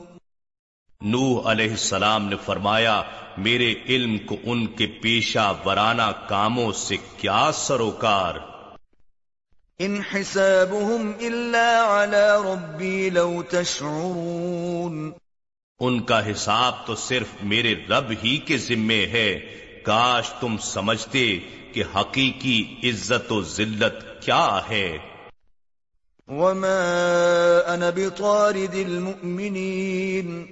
نوح 1.00 1.50
علیہ 1.50 1.70
السلام 1.70 2.28
نے 2.28 2.36
فرمایا 2.44 3.02
میرے 3.36 3.74
علم 3.88 4.18
کو 4.18 4.36
ان 4.44 4.66
کے 4.66 4.86
پیشہ 4.86 5.54
ورانہ 5.64 6.12
کاموں 6.28 6.72
سے 6.72 6.96
کیا 7.16 7.50
سروکار؟ 7.54 8.34
ان 9.78 10.00
حسابهم 10.14 11.12
الا 11.20 12.04
على 12.04 12.52
ربي 12.52 13.10
لو 13.10 13.42
تشعرون۔ 13.50 15.25
ان 15.80 16.02
کا 16.02 16.30
حساب 16.30 16.86
تو 16.86 16.94
صرف 16.94 17.26
میرے 17.42 17.74
رب 17.88 18.12
ہی 18.24 18.36
کے 18.36 18.56
ذمے 18.56 19.06
ہے۔ 19.06 19.40
کاش 19.84 20.30
تم 20.40 20.56
سمجھتے 20.56 21.38
کہ 21.72 21.82
حقیقی 21.96 22.76
عزت 22.82 23.32
و 23.32 23.42
ذلت 23.42 24.24
کیا 24.24 24.60
ہے۔ 24.68 24.98
وما 26.28 27.60
انا 27.66 27.90
بطارد 27.90 28.74
المؤمنين۔ 28.74 30.46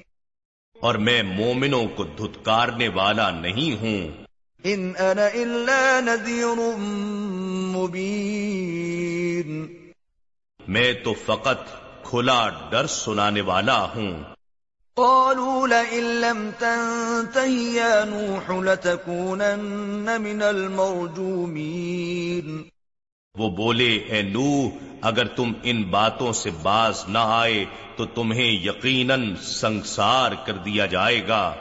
اور 0.81 0.95
میں 0.95 1.23
مومنوں 1.23 1.87
کو 1.87 2.05
دھتکارنے 2.05 2.89
والا 2.89 3.31
نہیں 3.31 3.81
ہوں۔ 3.81 4.25
ان 4.65 4.93
انا 4.99 5.27
الا 5.27 6.01
نذير 6.01 6.77
مبين۔ 7.77 9.67
میں 10.69 10.93
تو 10.93 11.15
فقط 11.27 11.69
کھلا 12.03 12.51
ڈر 12.71 12.87
سنانے 12.87 13.41
والا 13.41 13.83
ہوں۔ 13.83 14.34
قالوا 14.97 15.67
لئن 15.67 16.05
لم 16.05 16.51
تنته 16.59 17.77
يا 17.77 18.05
نوح 18.05 18.65
لتكونن 18.65 20.23
من 20.23 20.43
المرجومين 20.43 22.63
وہ 23.35 23.51
بولے 23.51 23.97
اے 23.97 24.23
نوح 24.23 24.71
اگر 25.03 25.27
تم 25.27 25.53
ان 25.63 25.83
باتوں 25.83 26.33
سے 26.33 26.51
باز 26.63 27.05
نہ 27.09 27.19
آئے 27.19 27.65
تو 27.97 28.07
تمہیں 28.07 28.45
یقیناً 28.45 29.37
سنسار 29.37 30.33
کر 30.47 30.53
دیا 30.53 30.87
جائے 30.87 31.29
گا۔ 31.29 31.55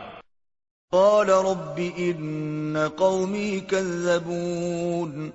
قال 0.91 1.29
رب 1.29 1.81
ان 1.95 2.77
قومي 2.95 3.59
كذبون 3.59 5.29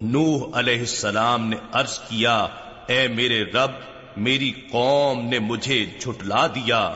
نوح 0.00 0.46
علیہ 0.52 0.78
السلام 0.78 1.48
نے 1.48 1.56
عرض 1.72 1.98
کیا 1.98 2.46
اے 2.86 3.08
میرے 3.08 3.44
رب 3.44 3.70
میری 4.16 4.52
قوم 4.70 5.28
نے 5.28 5.38
مجھے 5.38 5.86
جھٹلا 6.00 6.46
دیا۔ 6.46 6.94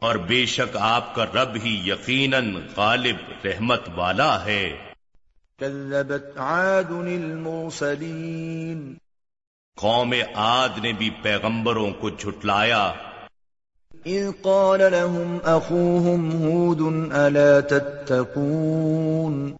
اور 0.00 0.14
بے 0.14 0.46
شک 0.46 0.76
آپ 0.80 1.14
کا 1.14 1.24
رب 1.24 1.56
ہی 1.64 1.90
یقیناً 1.90 2.54
غالب 2.76 3.16
رحمت 3.44 3.88
والا 3.94 4.44
ہے۔ 4.44 4.76
كذبت 5.58 6.38
عاد 6.38 6.90
المرسلين۔ 6.90 8.94
قوم 9.76 10.14
عاد 10.34 10.68
نے 10.82 10.92
بھی 10.92 11.10
پیغمبروں 11.10 11.90
کو 11.90 12.10
جھٹلایا۔ 12.10 12.92
إذ 14.06 14.30
قال 14.42 14.80
لهم 14.80 15.38
أخوهم 15.44 16.30
هود 16.42 17.12
ألا 17.12 17.60
تتقون۔ 17.60 19.56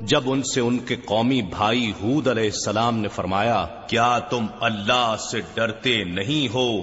جب 0.00 0.22
ان 0.26 0.42
سے 0.42 0.60
ان 0.60 0.78
کے 0.78 0.96
قومی 0.96 1.42
بھائی 1.42 1.92
حود 2.02 2.28
علیہ 2.28 2.44
السلام 2.44 2.98
نے 2.98 3.08
فرمایا 3.08 3.66
کیا 3.86 4.18
تم 4.18 4.46
اللہ 4.60 5.16
سے 5.30 5.40
ڈرتے 5.54 6.04
نہیں 6.04 6.54
ہو؟ 6.54 6.80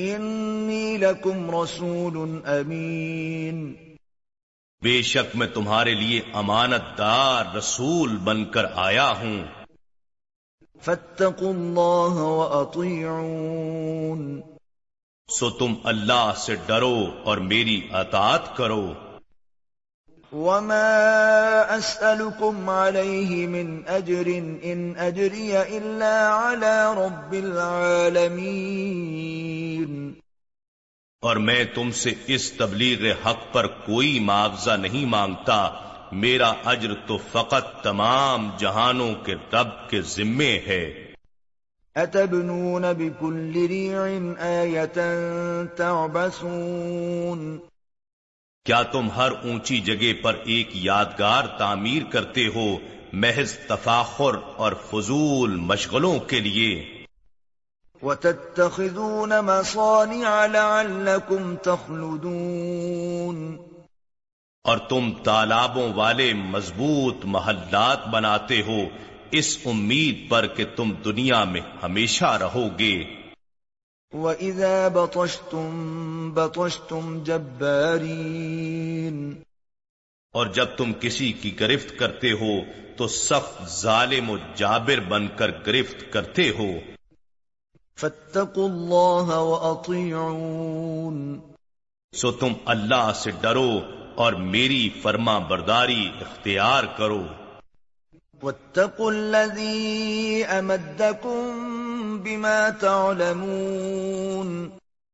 إني 0.00 0.96
لكم 0.96 1.62
رسول 1.62 2.40
أمين 2.46 3.72
بے 4.82 5.02
شک 5.02 5.36
میں 5.36 5.46
تمہارے 5.46 5.94
لیے 5.94 6.20
امانت 6.32 6.98
دار 6.98 7.56
رسول 7.56 8.16
بن 8.16 8.44
کر 8.44 8.66
آیا 8.74 9.10
ہوں۔ 9.10 9.57
فاتقوا 10.84 11.50
الله 11.50 12.20
وأطيعون 12.20 14.40
سو 15.32 15.50
تم 15.50 15.74
اللہ 15.84 16.32
سے 16.36 16.54
ڈرو 16.66 17.06
اور 17.24 17.38
میری 17.38 17.88
اطاعت 17.92 18.56
کرو۔ 18.56 18.92
وما 20.32 21.78
أسألكم 21.78 22.68
عليه 22.68 23.48
من 23.48 23.80
أجر 23.88 24.28
إن 24.62 24.92
أجري 25.00 25.52
إلا 25.70 26.48
على 26.48 26.96
رب 26.96 27.32
العالمين۔ 27.32 30.12
اور 31.22 31.36
میں 31.36 31.64
تم 31.64 31.90
سے 31.90 32.14
اس 32.26 32.52
تبلیغ 32.52 33.26
حق 33.26 33.52
پر 33.52 33.66
کوئی 33.66 34.20
معاوضہ 34.20 34.70
نہیں 34.70 35.06
مانگتا۔ 35.06 35.87
میرا 36.12 36.52
اجر 36.64 36.92
تو 37.06 37.18
فقط 37.32 37.82
تمام 37.82 38.50
جہانوں 38.58 39.14
کے 39.14 39.34
رب 39.34 39.90
کے 39.90 40.02
ذمے 40.02 40.60
ہے۔ 40.66 41.12
اتبنون 41.94 42.82
بكل 42.82 43.66
ريع 43.66 44.06
آية 44.40 45.00
تعبسون 45.76 47.58
کیا 48.64 48.82
تم 48.82 49.10
ہر 49.10 49.30
اونچی 49.30 49.80
جگہ 49.80 50.22
پر 50.22 50.36
ایک 50.44 50.70
یادگار 50.72 51.44
تعمیر 51.58 52.04
کرتے 52.04 52.48
ہو 52.54 52.78
محض 53.12 53.52
تفاخر 53.52 54.34
اور 54.56 54.72
فضول 54.90 55.56
مشغلوں 55.56 56.18
کے 56.18 56.40
لیے؟ 56.40 57.04
وتتخذون 58.02 59.28
مصانع 59.28 60.46
لعلكم 60.46 61.56
تخلدون۔ 61.56 63.67
اور 64.68 64.78
تم 64.78 65.10
تالابوں 65.24 65.92
والے 65.92 66.34
مضبوط 66.34 67.24
محلات 67.24 68.06
بناتے 68.06 68.62
ہو 68.62 68.78
اس 69.30 69.58
امید 69.64 70.30
پر 70.30 70.46
کہ 70.46 70.64
تم 70.76 70.94
دنیا 71.04 71.44
میں 71.44 71.60
ہمیشہ 71.82 72.24
رہو 72.24 72.68
گے 72.78 73.04
وَإِذَا 74.12 74.88
بَطَشْتُمْ 74.88 76.32
بَطَشْتُمْ 76.32 77.26
جَبَّارِينَ۔ 77.26 79.34
اور 80.32 80.46
جب 80.46 80.66
تم 80.76 80.92
کسی 81.00 81.32
کی 81.32 81.60
گرفت 81.60 81.98
کرتے 81.98 82.32
ہو 82.32 82.60
تو 82.96 83.08
سخت 83.08 83.68
ظالم 83.68 84.30
و 84.30 84.36
جابر 84.54 85.00
بن 85.00 85.28
کر 85.28 85.50
گرفت 85.66 86.12
کرتے 86.12 86.50
ہو۔ 86.50 86.72
فَاتَّقُوا 87.96 88.64
اللَّهَ 88.64 89.34
وَأَطِيعُونَ۔ 89.34 91.38
سو 92.16 92.32
تم 92.32 92.52
اللہ 92.64 93.12
سے 93.14 93.30
ڈرو 93.40 93.80
اور 94.18 94.32
میری 94.32 94.90
فرما 95.02 95.38
برداری 95.38 96.10
اختیار 96.20 96.84
کرو۔ 96.84 97.26
واتقوا 98.42 99.12
الذي 99.12 100.42
امدكم 100.48 102.18
بما 102.22 102.68
تعلمون۔ 102.80 104.68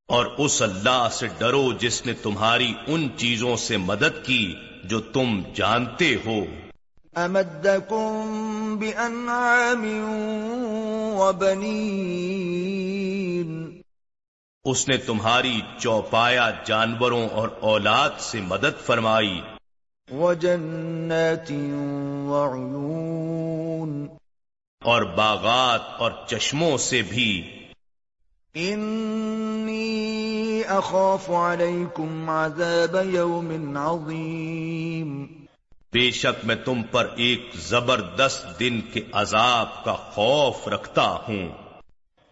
اور 0.09 0.26
اس 0.38 0.62
اللہ 0.62 1.09
سے 1.12 1.26
ڈرو 1.38 1.72
جس 1.72 2.07
نے 2.07 2.12
تمہاری 2.12 2.74
ان 2.86 3.09
چیزوں 3.16 3.57
سے 3.57 3.76
مدد 3.76 4.26
کی 4.26 4.55
جو 4.84 5.00
تم 5.00 5.42
جانتے 5.55 6.16
ہو۔ 6.26 6.44
امدكم 7.14 8.76
بانعام 8.76 9.84
وبنين۔ 11.18 13.63
اس 14.64 14.88
نے 14.88 14.96
تمہاری 14.96 15.60
چوپایا 15.78 16.50
جانوروں 16.64 17.28
اور 17.28 17.48
اولاد 17.60 18.10
سے 18.18 18.40
مدد 18.40 18.86
فرمائی۔ 18.86 19.40
وجنات 20.10 21.52
وعيون 22.28 24.06
اور 24.84 25.02
باغات 25.02 25.80
اور 25.98 26.12
چشموں 26.26 26.76
سے 26.76 27.02
بھی۔ 27.02 27.58
انی 28.54 30.62
اخاف 30.68 31.30
علیکم 31.30 32.30
عذاب 32.30 33.14
یوم 33.14 33.76
عظیم۔ 33.76 35.26
بے 35.92 36.10
شک 36.10 36.44
میں 36.44 36.54
تم 36.54 36.82
پر 36.82 37.08
ایک 37.16 37.50
زبردست 37.54 38.60
دن 38.60 38.80
کے 38.92 39.00
عذاب 39.12 39.84
کا 39.84 39.92
خوف 39.92 40.68
رکھتا 40.68 41.02
ہوں۔ 41.02 41.63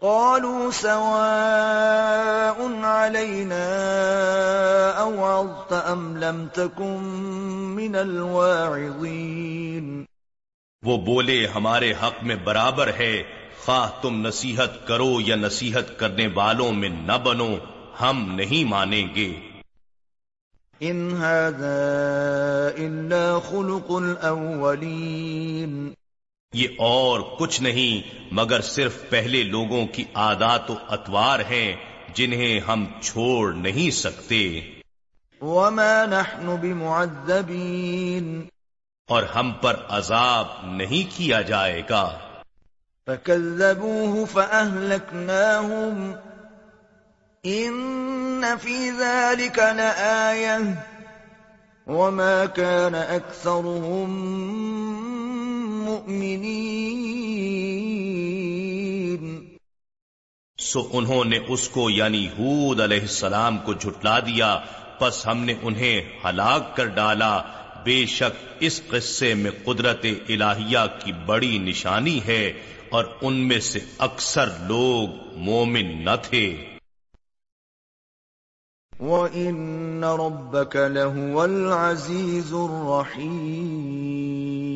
قالوا 0.02 0.72
سواء 0.72 2.82
علينا 2.82 3.64
أوعظت 4.98 5.74
أم 5.92 6.16
لم 6.16 6.46
تكن 6.54 7.04
من 7.74 7.94
الواعظين۔ 7.94 10.04
وہ 10.82 10.98
بولے 10.98 11.46
ہمارے 11.46 11.92
حق 11.92 12.22
میں 12.22 12.36
برابر 12.36 12.90
ہے۔ 12.98 13.22
خواہ 13.64 14.02
تم 14.02 14.26
نصیحت 14.26 14.88
کرو 14.88 15.20
یا 15.20 15.36
نصیحت 15.36 15.98
کرنے 15.98 16.28
والوں 16.34 16.72
میں 16.72 16.88
نہ 16.88 17.18
بنو 17.24 17.54
ہم 18.00 18.34
نہیں 18.34 18.68
مانیں 18.68 19.14
گے۔ 19.14 19.40
ان 20.80 21.16
هذا 21.16 22.70
الا 22.76 23.38
خلق 23.50 23.90
الاولین 23.90 25.92
یہ 26.52 26.68
اور 26.78 27.20
کچھ 27.38 27.62
نہیں 27.62 28.24
مگر 28.34 28.60
صرف 28.60 29.10
پہلے 29.10 29.42
لوگوں 29.42 29.86
کی 29.86 30.04
عادات 30.14 30.70
و 30.70 30.74
اتوار 30.88 31.40
ہیں 31.40 31.76
جنہیں 32.14 32.60
ہم 32.60 32.86
چھوڑ 33.02 33.52
نہیں 33.52 33.90
سکتے۔ 33.90 34.60
وما 35.40 36.04
نحن 36.04 36.56
بمعذبین 36.60 38.42
اور 39.08 39.22
ہم 39.22 39.52
پر 39.60 39.76
عذاب 39.88 40.46
نہیں 40.64 41.16
کیا 41.16 41.40
جائے 41.40 41.82
گا۔ 41.90 42.18
فكذبوه 43.06 44.24
فأهلكناهم۔ 44.32 46.12
إن 47.44 48.44
في 48.60 48.90
ذلك 48.90 49.58
لآية۔ 49.58 50.72
وما 51.86 52.44
كان 52.54 52.94
أكثرهم 52.94 54.28
سو 60.58 60.88
انہوں 60.92 61.24
نے 61.24 61.38
اس 61.48 61.68
کو 61.68 61.90
یعنی 61.90 62.26
حود 62.26 62.80
علیہ 62.80 63.00
السلام 63.00 63.58
کو 63.58 63.72
جھٹلا 63.72 64.18
دیا 64.18 64.60
پس 64.98 65.26
ہم 65.26 65.38
نے 65.38 65.54
انہیں 65.62 66.02
ہلاک 66.24 66.76
کر 66.76 66.86
ڈالا۔ 66.86 67.42
بے 67.84 68.06
شک 68.06 68.46
اس 68.60 68.82
قصے 68.90 69.34
میں 69.34 69.50
قدرت 69.64 70.06
الہیہ 70.28 70.78
کی 71.04 71.12
بڑی 71.12 71.58
نشانی 71.58 72.20
ہے 72.26 72.52
اور 72.90 73.04
ان 73.22 73.34
میں 73.34 73.60
سے 73.60 73.78
اکثر 73.98 74.48
لوگ 74.60 75.36
مومن 75.36 76.04
نہ 76.04 76.10
تھے۔ 76.22 76.64
وَإِنَّ 79.00 80.06
رَبَّكَ 80.06 80.78
لَهُوَ 80.78 81.42
الْعَزِيزُ 81.42 82.54
الرَّحِيمُ۔ 82.54 84.71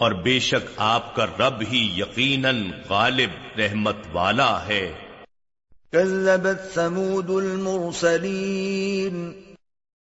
اور 0.00 0.12
بے 0.12 0.38
شک 0.38 0.70
آپ 0.76 1.14
کا 1.14 1.26
رب 1.26 1.62
ہی 1.72 1.94
یقیناً 1.96 2.70
غالب 2.88 3.58
رحمت 3.58 3.96
والا 4.12 4.66
ہے۔ 4.66 4.92
كذبت 5.92 6.74
ثمود 6.74 7.30
المرسلین۔ 7.30 9.32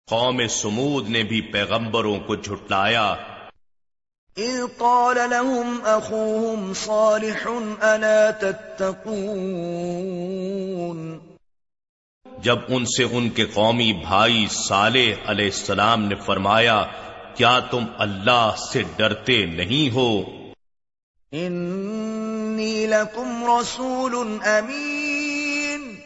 قوم 0.09 0.47
سمود 0.47 1.09
نے 1.09 1.23
بھی 1.23 1.41
پیغمبروں 1.41 2.19
کو 2.19 2.35
جھٹلایا۔ 2.35 3.15
اذ 4.37 4.61
قال 4.77 5.29
لهم 5.29 5.79
اخوهم 5.83 6.73
صالح 6.73 7.49
الا 7.81 8.31
تتقون۔ 8.31 11.19
جب 12.37 12.57
ان 12.67 12.85
سے 12.85 13.03
ان 13.03 13.29
کے 13.29 13.45
قومی 13.45 13.93
بھائی 13.93 14.47
صالح 14.49 15.13
علیہ 15.25 15.45
السلام 15.45 16.05
نے 16.05 16.15
فرمایا 16.15 16.85
کیا 17.39 17.59
تم 17.59 17.85
اللہ 17.97 18.51
سے 18.73 18.83
ڈرتے 18.95 19.45
نہیں 19.45 19.93
ہو؟ 19.93 20.21
انی 21.31 22.85
لکم 22.85 23.59
رسول 23.59 24.47
امین۔ 24.47 25.99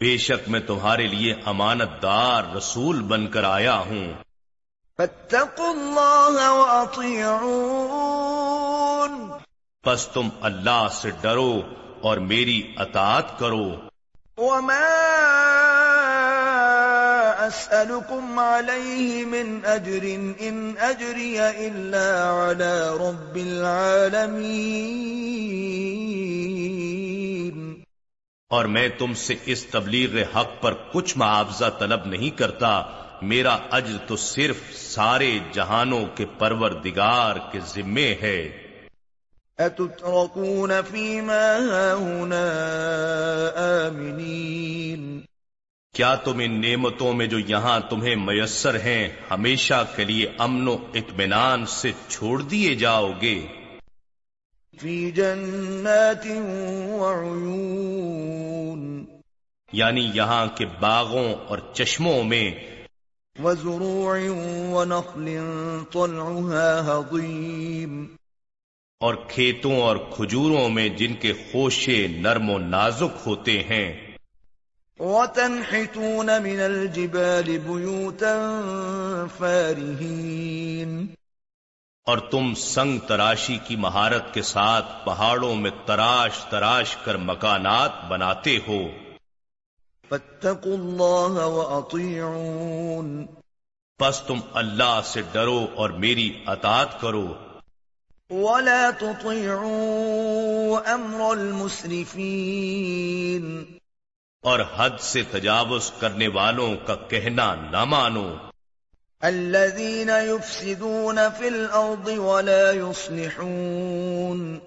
بے 0.00 0.16
شک 0.16 0.48
میں 0.48 0.60
تمہارے 0.60 1.06
لیے 1.06 1.34
امانت 1.44 2.02
دار 2.02 2.56
رسول 2.56 3.02
بن 3.02 3.26
کر 3.26 3.44
آیا 3.44 3.78
ہوں۔ 3.78 4.12
فاتقوا 4.96 5.70
اللہ 5.70 6.50
واطیعون۔ 6.50 9.30
پس 9.84 10.06
تم 10.06 10.28
اللہ 10.40 10.86
سے 10.92 11.10
ڈرو 11.20 11.62
اور 12.02 12.16
میری 12.16 12.72
اطاعت 12.76 13.38
کرو۔ 13.38 13.72
وما 14.36 15.79
أسألكم 17.40 18.38
عليه 18.38 19.24
من 19.24 19.58
أجر 19.64 20.04
إن 20.40 20.72
أجري 20.78 21.38
إلا 21.38 22.32
على 22.32 22.88
رب 22.88 23.36
العالمين. 23.36 25.20
اور 28.48 28.64
میں 28.64 28.88
تم 28.88 29.14
سے 29.14 29.34
اس 29.44 29.66
تبلیغ 29.66 30.16
حق 30.36 30.62
پر 30.62 30.74
کچھ 30.92 31.18
معاوضہ 31.18 31.64
طلب 31.78 32.06
نہیں 32.06 32.38
کرتا 32.38 32.82
میرا 33.22 33.58
اجر 33.70 33.96
تو 34.06 34.16
صرف 34.16 34.56
سارے 34.76 35.38
جہانوں 35.52 36.04
کے 36.14 36.24
پروردگار 36.38 37.36
کے 37.52 37.58
ذمے 37.74 38.14
ہے۔ 38.22 38.50
أتتركون 39.58 40.72
فيما 40.90 41.56
هاهنا 41.62 42.44
آمنين؟ 43.86 45.20
کیا 45.94 46.14
تم 46.14 46.38
ان 46.38 46.60
نعمتوں 46.60 47.12
میں 47.12 47.26
جو 47.26 47.38
یہاں 47.38 47.80
تمہیں 47.80 48.16
میسر 48.16 48.80
ہیں 48.80 49.08
ہمیشہ 49.30 49.84
کے 49.96 50.04
لیے 50.04 50.26
امن 50.38 50.68
و 50.68 50.76
اطمینان 50.94 51.66
سے 51.66 51.92
چھوڑ 52.08 52.42
دیے 52.42 52.74
جاؤ 52.74 53.12
گے؟ 53.22 53.46
فی 54.78 55.10
جنات 55.10 56.26
وعیون 57.00 59.04
یعنی 59.72 60.10
یہاں 60.14 60.46
کے 60.46 60.64
باغوں 60.80 61.34
اور 61.48 61.58
چشموں 61.72 62.24
میں 62.24 62.54
وزروع 63.38 64.14
ونخل 64.70 65.38
طلعها 65.92 66.86
هضيم 66.86 68.06
اور 69.00 69.14
کھیتوں 69.28 69.76
اور 69.76 69.96
کھجوروں 69.96 70.68
میں 70.68 70.88
جن 70.88 71.14
کے 71.14 71.32
خوشے 71.52 72.06
نرم 72.06 72.50
و 72.50 72.58
نازک 72.58 73.18
ہوتے 73.26 73.62
ہیں۔ 73.62 74.09
وتنحتون 75.00 76.42
من 76.42 76.60
الجبال 76.60 77.58
بيوتا 77.58 78.36
فارهين. 79.38 81.06
اور 82.06 82.18
تم 82.18 82.54
سنگ 82.54 82.98
تراشی 82.98 83.58
کی 83.66 83.76
مہارت 83.76 84.34
کے 84.34 84.42
ساتھ 84.42 85.04
پہاڑوں 85.04 85.54
میں 85.54 85.70
تراش 85.86 86.44
تراش 86.44 86.96
کر 86.96 87.16
مکانات 87.16 87.90
بناتے 88.08 88.58
ہو۔ 88.68 88.78
فاتقوا 90.08 91.44
وأطيعون 91.44 93.26
پس 93.98 94.20
تم 94.20 94.38
اللہ 94.52 95.00
سے 95.04 95.22
ڈرو 95.32 95.66
اور 95.74 95.90
میری 95.90 96.44
اطاعت 96.46 97.00
کرو۔ 97.00 97.34
ولا 98.30 98.90
تطيعوا 98.98 100.94
أمر 100.94 101.20
المسرفين۔ 101.20 103.79
اور 104.42 104.60
حد 104.76 104.90
سے 105.00 105.22
تجاوز 105.22 105.92
کرنے 106.00 106.28
والوں 106.28 106.86
کا 106.86 106.94
کہنا 106.94 107.54
نہ 107.54 107.84
مانو۔ 107.84 108.36
الذين 109.20 110.08
يفسدون 110.08 111.18
في 111.38 111.46
الأرض 111.46 112.08
ولا 112.08 112.70
يصلحون۔ 112.70 114.58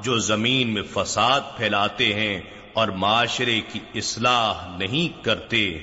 جو 0.00 0.18
زمین 0.18 0.74
میں 0.74 0.82
فساد 0.94 1.40
پھیلاتے 1.56 2.14
ہیں 2.14 2.40
اور 2.72 2.88
معاشرے 2.88 3.60
کی 3.60 3.80
اصلاح 3.94 4.76
نہیں 4.76 5.24
کرتے۔ 5.24 5.78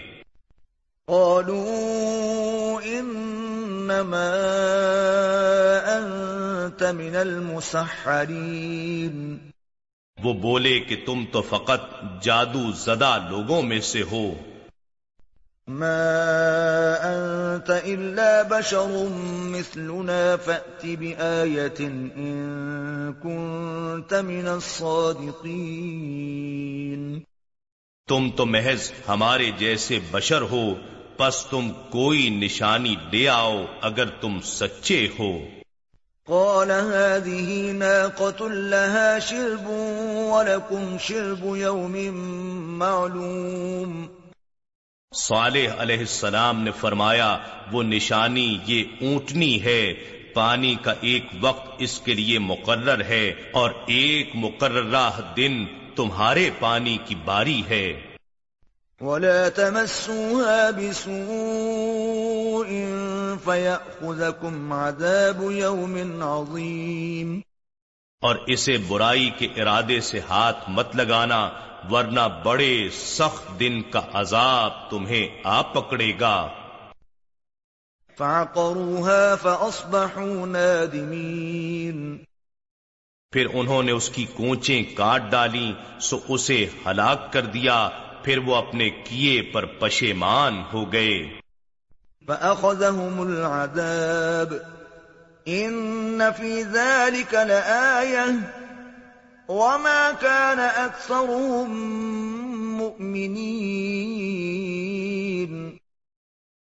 قالوا 1.06 2.82
إنما 2.82 4.32
أنت 5.98 6.84
من 6.84 7.16
المسحرين۔ 7.16 9.47
وہ 10.28 10.34
بولے 10.34 10.80
کہ 10.80 10.96
تم 11.06 11.24
تو 11.32 11.42
فقط 11.42 11.82
جادو 12.22 12.72
زدہ 12.72 13.28
لوگوں 13.30 13.62
میں 13.62 13.80
سے 13.80 14.04
ہو۔ 14.12 14.34
ما 15.68 15.96
أنت 17.02 17.72
إلا 17.86 18.42
بشر 18.42 19.08
مثلنا 19.30 20.36
فأت 20.46 20.86
بآية 21.00 21.80
إن 21.80 23.14
كنت 23.14 24.14
من 24.14 24.48
الصادقين۔ 24.48 27.20
تم 28.08 28.30
تو 28.36 28.46
محض 28.46 28.92
ہمارے 29.08 29.52
جیسے 29.58 30.00
بشر 30.12 30.42
ہو 30.42 30.74
پس 31.18 31.46
تم 31.46 31.72
کوئی 31.90 32.30
نشانی 32.30 32.96
لے 33.12 33.30
آؤ 33.30 33.66
اگر 33.82 34.06
تم 34.06 34.40
سچے 34.44 35.08
ہو۔ 35.20 35.40
قال 36.30 36.72
هذه 36.72 37.72
ناقة 37.72 38.50
لها 38.50 39.20
شرب 39.20 39.68
ولكم 40.32 40.98
شرب 40.98 41.56
يوم 41.56 41.96
معلوم 42.80 44.06
صالح 45.16 45.70
علیہ 45.78 45.98
السلام 45.98 46.64
نے 46.64 46.72
فرمایا، 46.72 47.38
وہ 47.72 47.84
نشانی 47.84 48.58
یہ 48.66 48.84
اونٹنی 49.02 49.64
ہے، 49.64 49.94
پانی 50.34 50.76
کا 50.82 50.94
ایک 51.02 51.24
وقت 51.42 51.76
اس 51.80 52.00
کے 52.00 52.14
لیے 52.14 52.40
مقرر 52.40 53.02
ہے 53.02 53.34
اور 53.52 53.72
ایک 53.86 54.30
مقررہ 54.34 55.10
دن 55.38 55.66
تمہارے 55.96 56.50
پانی 56.60 56.98
کی 57.06 57.16
باری 57.26 57.62
ہے۔ 57.70 58.02
ولا 59.02 59.50
تمسوها 59.50 60.70
بسوء 60.72 62.70
فيأخذكم 63.44 64.74
عذاب 64.74 65.52
يوم 65.52 66.22
عظيم. 66.22 67.40
اور 68.22 68.36
اسے 68.48 68.78
برائی 68.78 69.30
کے 69.30 69.46
ارادے 69.46 70.02
سے 70.02 70.20
ہاتھ 70.30 70.58
مت 70.68 70.96
لگانا 70.96 71.50
ورنہ 71.92 72.20
بڑے 72.46 72.90
سخت 72.94 73.60
دن 73.60 73.82
کا 73.82 74.02
عذاب 74.14 74.90
تمہیں 74.90 75.28
آ 75.44 75.62
پکڑے 75.62 76.12
گا۔ 76.20 76.48
فعقروها 78.18 79.34
فأصبحوا 79.42 80.46
نادمين. 80.46 82.18
پھر 83.32 83.48
انہوں 83.54 83.84
نے 83.84 83.92
اس 83.92 84.10
کی 84.10 84.26
کوچیں 84.26 84.84
کاٹ 84.96 85.24
ڈالی 85.30 85.74
سو 86.00 86.20
اسے 86.28 86.70
ہلاک 86.86 87.34
کر 87.34 87.46
دیا۔ 87.46 87.90
پھر 88.28 88.38
وہ 88.38 88.56
اپنے 88.56 88.90
کیے 88.90 89.42
پر 89.42 89.66
پشیمان 89.66 90.64
ہو 90.74 90.94
گئے۔ 90.94 91.40
فأخذهم 92.26 93.20
العذاب۔ 93.20 94.54
إن 95.48 96.22
في 96.38 96.64
ذلك 96.64 97.34
لآية۔ 97.34 98.34
وما 99.50 100.12
كان 100.20 100.58
أكثرهم 100.76 102.78
مؤمنين۔ 102.78 105.78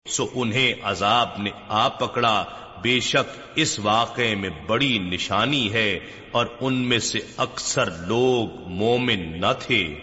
سو 0.10 0.26
انہیں 0.36 0.74
عذاب 0.84 1.30
نے 1.38 1.52
آ 1.68 1.88
پکڑا۔ 1.88 2.46
بے 2.82 3.00
شک 3.00 3.40
اس 3.56 3.80
واقعے 3.80 4.36
میں 4.36 4.50
بڑی 4.68 5.00
نشانی 5.00 5.74
ہے 5.74 6.00
اور 6.32 6.46
ان 6.62 6.74
میں 6.74 7.00
سے 7.00 7.20
اکثر 7.38 7.92
لوگ 7.92 8.68
مومن 8.68 9.42
نہ 9.42 9.54
تھے۔ 9.60 10.00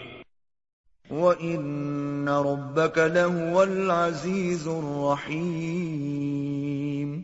وَإِنَّ 1.09 2.29
رَبَّكَ 2.29 2.99
لَهُوَ 2.99 3.61
الْعَزِيزُ 3.61 4.67
الرَّحِيمُ 4.67 7.21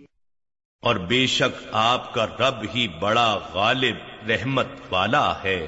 اور 0.82 0.96
بے 0.96 1.28
شک 1.28 1.68
آپ 1.72 2.14
کا 2.14 2.26
رب 2.26 2.66
ہی 2.76 2.88
بڑا 2.88 3.40
غالب 3.54 4.30
رحمت 4.30 4.68
والا 4.90 5.44
ہے۔ 5.44 5.68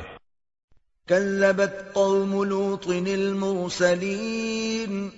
كذبت 1.07 1.93
قوم 1.93 2.43
لوط 2.43 2.87
المرسلين 2.87 5.09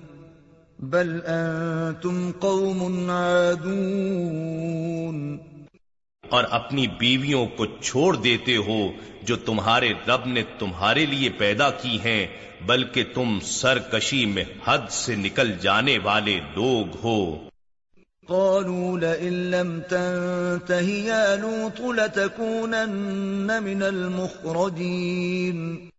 بل 0.79 1.21
أنتم 1.25 2.31
قوم 2.31 3.11
عادون 3.11 4.67
اور 6.29 6.43
اپنی 6.51 6.87
بیویوں 6.87 7.45
کو 7.45 7.65
چھوڑ 7.65 8.15
دیتے 8.15 8.55
ہو 8.55 8.91
جو 9.21 9.35
تمہارے 9.35 9.93
رب 10.07 10.25
نے 10.25 10.43
تمہارے 10.59 11.05
لیے 11.05 11.29
پیدا 11.29 11.69
کی 11.69 11.99
ہیں 11.99 12.27
بلکہ 12.61 13.03
تم 13.13 13.39
سرکشی 13.43 14.25
میں 14.25 14.43
حد 14.65 14.89
سے 14.89 15.15
نکل 15.15 15.57
جانے 15.57 15.97
والے 16.03 16.39
لوگ 16.55 16.97
ہو۔ 17.03 17.49
قالوا 18.27 18.99
لئن 18.99 19.33
لم 19.33 19.79
تنته 19.89 20.89
يا 20.89 21.35
لوط 21.35 21.81
لتكونن 21.81 23.63
من 23.63 23.83
المخرجين۔ 23.83 25.89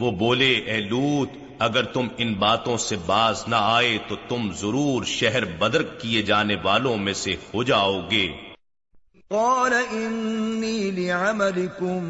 وہ 0.00 0.10
بولے 0.10 0.52
اے 0.52 0.80
لوت 0.80 1.28
اگر 1.58 1.84
تم 1.84 2.08
ان 2.18 2.34
باتوں 2.34 2.76
سے 2.76 2.96
باز 3.06 3.48
نہ 3.48 3.56
آئے 3.58 3.98
تو 4.08 4.16
تم 4.28 4.52
ضرور 4.52 5.04
شہر 5.04 5.44
بدر 5.44 5.82
کیے 5.82 6.22
جانے 6.22 6.56
والوں 6.62 6.96
میں 6.96 7.12
سے 7.12 7.36
ہو 7.54 7.62
جاؤ 7.62 8.00
گے 8.10 8.51
قال 9.32 9.72
انی 9.90 10.90
لعملکم 10.90 12.04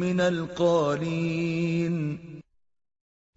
من 0.00 0.20
القالین 0.20 2.16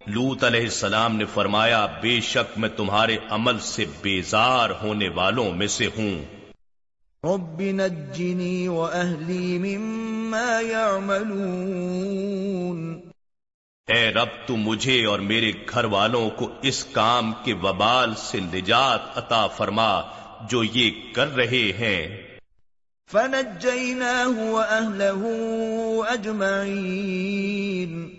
لوت 0.06 0.44
علیہ 0.44 0.60
السلام 0.60 1.16
نے 1.16 1.24
فرمایا 1.24 1.86
بے 1.86 2.20
شک 2.20 2.58
میں 2.58 2.68
تمہارے 2.68 3.16
عمل 3.30 3.58
سے 3.58 3.84
بیزار 4.02 4.70
ہونے 4.82 5.08
والوں 5.08 5.52
میں 5.52 5.66
سے 5.66 5.86
ہوں۔ 5.86 6.24
رب 7.24 7.60
نجنی 7.60 9.58
مما 9.58 10.60
يعملون 10.60 13.00
اے 13.88 14.12
رب 14.12 14.28
تو 14.46 14.56
مجھے 14.56 15.04
اور 15.04 15.18
میرے 15.18 15.52
گھر 15.68 15.84
والوں 15.84 16.30
کو 16.30 16.52
اس 16.62 16.84
کام 16.84 17.32
کے 17.44 17.54
وبال 17.54 18.14
سے 18.14 18.40
نجات 18.40 19.18
عطا 19.18 19.46
فرما 19.46 20.02
جو 20.50 20.64
یہ 20.64 21.14
کر 21.14 21.36
رہے 21.36 21.48
ہیں۔ 21.48 22.25
فنجيناه 23.12 24.52
وأهله 24.52 25.24
أجمعين 26.14 28.18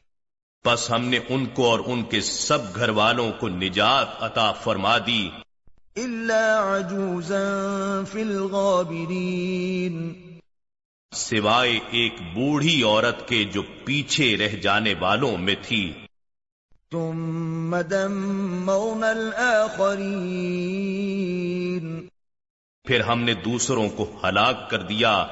بس 0.65 0.91
ہم 0.91 1.05
نے 1.05 1.19
ان 1.29 1.45
کو 1.45 1.65
اور 1.65 1.79
ان 1.85 2.03
کے 2.03 2.21
سب 2.21 2.57
گھر 2.75 2.89
والوں 2.89 3.31
کو 3.39 3.47
نجات 3.47 4.07
عطا 4.19 4.51
فرما 4.51 4.97
دی۔ 4.97 5.29
عجوزا 5.95 8.01
فی 8.11 8.21
الغابرین۔ 8.21 10.13
سوائے 11.15 11.79
ایک 11.91 12.15
بوڑھی 12.33 12.83
عورت 12.83 13.27
کے 13.27 13.43
جو 13.43 13.61
پیچھے 13.85 14.37
رہ 14.37 14.47
جانے 14.47 14.93
والوں 14.99 15.37
میں 15.37 15.55
تھی۔ 15.61 15.93
ثم 16.91 17.75
دمرنا 17.89 19.09
الاخرین 19.09 22.07
پھر 22.87 22.99
ہم 22.99 23.23
نے 23.23 23.33
دوسروں 23.33 23.89
کو 23.89 24.19
ہلاک 24.23 24.69
کر 24.69 24.81
دیا۔ 24.81 25.27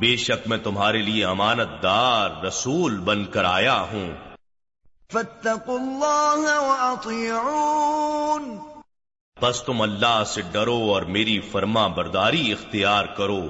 بے 0.00 0.16
شک 0.16 0.48
میں 0.48 0.58
تمہارے 0.58 1.02
لیے 1.02 1.24
امانت 1.24 1.82
دار 1.82 2.44
رسول 2.44 2.98
بن 2.98 3.24
کر 3.24 3.44
آیا 3.44 3.80
ہوں۔ 3.80 4.12
فاتقوا 5.12 5.80
اللہ 5.80 6.60
واطیعون 6.60 8.58
بس 9.42 9.62
تم 9.62 9.80
اللہ 9.80 10.22
سے 10.26 10.42
ڈرو 10.52 10.72
اور 10.72 11.02
میری 11.02 11.40
فرما 11.40 11.86
برداری 11.86 12.52
اختیار 12.52 13.04
کرو۔ 13.04 13.48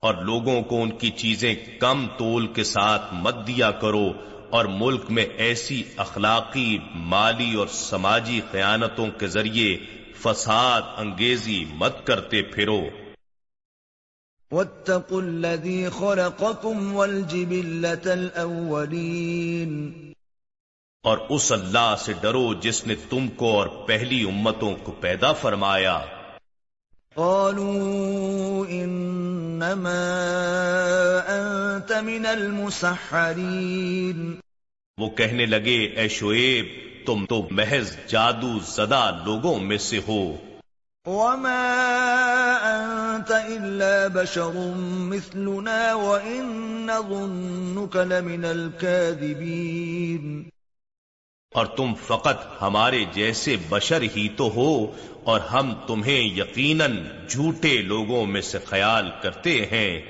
اور 0.00 0.14
لوگوں 0.14 0.62
کو 0.62 0.82
ان 0.82 0.90
کی 0.90 1.10
چیزیں 1.10 1.54
کم 1.80 2.06
تول 2.18 2.46
کے 2.46 2.64
ساتھ 2.64 3.02
مت 3.12 3.34
دیا 3.46 3.70
کرو۔ 3.70 4.12
اور 4.50 4.64
ملک 4.64 5.10
میں 5.10 5.24
ایسی 5.24 5.82
اخلاقی 5.96 6.78
مالی 6.94 7.54
اور 7.54 7.66
سماجی 7.66 8.40
خیانتوں 8.50 9.06
کے 9.18 9.26
ذریعے 9.26 9.76
فساد 10.22 10.82
انگیزی 10.96 11.64
مت 11.64 12.06
کرتے 12.06 12.42
پھرو۔ 12.42 12.82
واتقوا 14.50 15.22
الذي 15.22 15.86
خلقكم 15.98 16.96
والجبلة 16.96 18.10
الأولين۔ 18.10 19.92
اور 21.02 21.18
اس 21.28 21.52
اللہ 21.52 21.94
سے 21.98 22.12
ڈرو 22.20 22.54
جس 22.54 22.86
نے 22.86 22.94
تم 23.10 23.28
کو 23.28 23.60
اور 23.60 23.68
پہلی 23.68 24.28
امتوں 24.28 24.76
کو 24.76 24.92
پیدا 24.92 25.32
فرمایا۔ 25.32 26.00
قالوا 27.14 28.64
انما 28.68 30.10
انت 31.26 31.92
من 31.92 32.26
المسحرین 32.26 34.34
وہ 34.98 35.08
کہنے 35.08 35.46
لگے 35.46 35.72
اے 35.72 36.08
شعیب 36.08 36.66
تم 37.06 37.26
تو 37.26 37.48
محض 37.50 37.96
جادو 38.08 38.58
زدہ 38.58 39.22
لوگوں 39.24 39.58
میں 39.58 39.78
سے 39.78 40.00
ہو۔ 40.08 40.36
وما 41.06 42.58
انت 42.62 43.30
الا 43.30 44.08
بشر 44.14 44.72
مثلنا 44.76 45.94
وان 45.94 46.86
نظنك 46.86 47.96
لمن 47.96 48.44
الكاذبين. 48.44 50.53
اور 51.54 51.66
تم 51.66 51.92
فقط 52.06 52.62
ہمارے 52.62 53.04
جیسے 53.12 53.56
بشر 53.68 54.02
ہی 54.02 54.28
تو 54.28 54.52
ہو 54.54 54.92
اور 55.24 55.40
ہم 55.40 55.74
تمہیں 55.86 56.20
یقیناً 56.20 57.04
جھوٹے 57.28 57.82
لوگوں 57.82 58.26
میں 58.26 58.40
سے 58.40 58.58
خیال 58.64 59.10
کرتے 59.22 59.66
ہیں۔ 59.66 60.00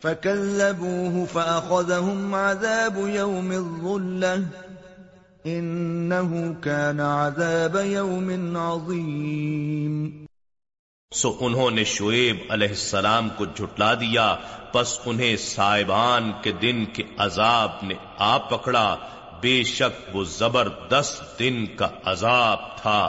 فكذبوه 0.04 1.24
فأخذهم 1.34 2.36
عذاب 2.36 2.98
يوم 2.98 3.52
الظلة 3.52 4.42
انه 5.46 6.52
كان 6.62 7.00
عذاب 7.00 7.78
يوم 7.84 8.58
عظيم. 8.58 10.21
سو 11.14 11.38
انہوں 11.40 11.72
نے 11.72 11.84
شعیب 11.84 12.38
علیہ 12.50 12.68
السلام 12.68 13.30
کو 13.30 13.46
جھٹلا 13.46 13.94
دیا 13.94 14.36
پس 14.74 15.00
انہیں 15.06 15.38
صاحبان 15.38 16.32
کے 16.42 16.52
دن 16.52 16.86
کے 16.86 17.04
عذاب 17.18 17.72
نے 17.82 17.94
آ 18.18 18.38
پکڑا۔ 18.38 18.98
بے 19.42 19.64
شک 19.64 20.16
وہ 20.16 20.24
زبردست 20.24 21.40
دن 21.40 21.66
کا 21.66 21.88
عذاب 22.06 22.78
تھا۔ 22.78 23.02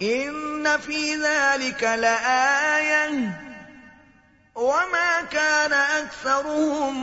ان 0.00 0.66
فی 0.82 1.16
ذلك 1.16 1.84
وما 4.56 5.20
كان 5.30 5.72
اکثرهم 5.72 6.96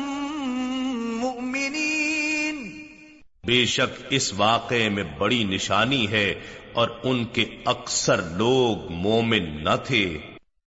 مؤمنین 1.20 2.86
بے 3.44 3.66
شک 3.66 4.04
اس 4.10 4.34
واقعے 4.34 4.90
میں 4.90 5.04
بڑی 5.04 5.44
نشانی 5.44 6.12
ہے۔ 6.12 6.42
اور 6.74 6.88
ان 7.04 7.26
کے 7.26 7.46
اکثر 7.66 8.22
لوگ 8.22 8.92
مومن 8.92 9.64
نہ 9.64 9.76
تھے۔ 9.84 10.18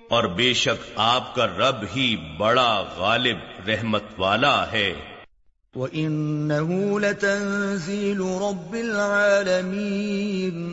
اور 0.09 0.25
بے 0.25 0.53
شک 0.53 0.93
آپ 0.97 1.35
کا 1.35 1.47
رب 1.47 1.77
ہی 1.97 2.17
بڑا 2.39 2.85
غالب 2.97 3.69
رحمت 3.69 4.03
والا 4.19 4.73
ہے۔ 4.73 4.95
وَإِنَّهُ 5.75 7.01
لَتَنزِيلُ 7.01 8.25
رَبِّ 8.25 8.81
الْعَالَمِينَ۔ 8.81 10.73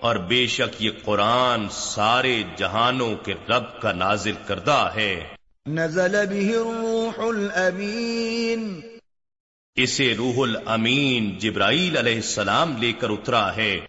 اور 0.00 0.16
بے 0.16 0.46
شک 0.46 0.82
یہ 0.82 0.90
قرآن 1.04 1.68
سارے 1.70 2.42
جہانوں 2.56 3.14
کے 3.24 3.34
رب 3.48 3.82
کا 3.82 3.92
نازل 3.92 4.32
کردہ 4.46 4.90
ہے۔ 4.94 5.43
نزل 5.66 6.26
به 6.26 6.46
الروح 6.48 7.18
الامین 7.18 8.80
اسے 9.74 10.14
روح 10.14 10.42
الامین 10.42 11.38
جبرائیل 11.38 11.96
علیہ 11.96 12.14
السلام 12.14 12.76
لے 12.76 12.92
کر 12.92 13.10
اترا 13.10 13.56
ہے۔ 13.56 13.80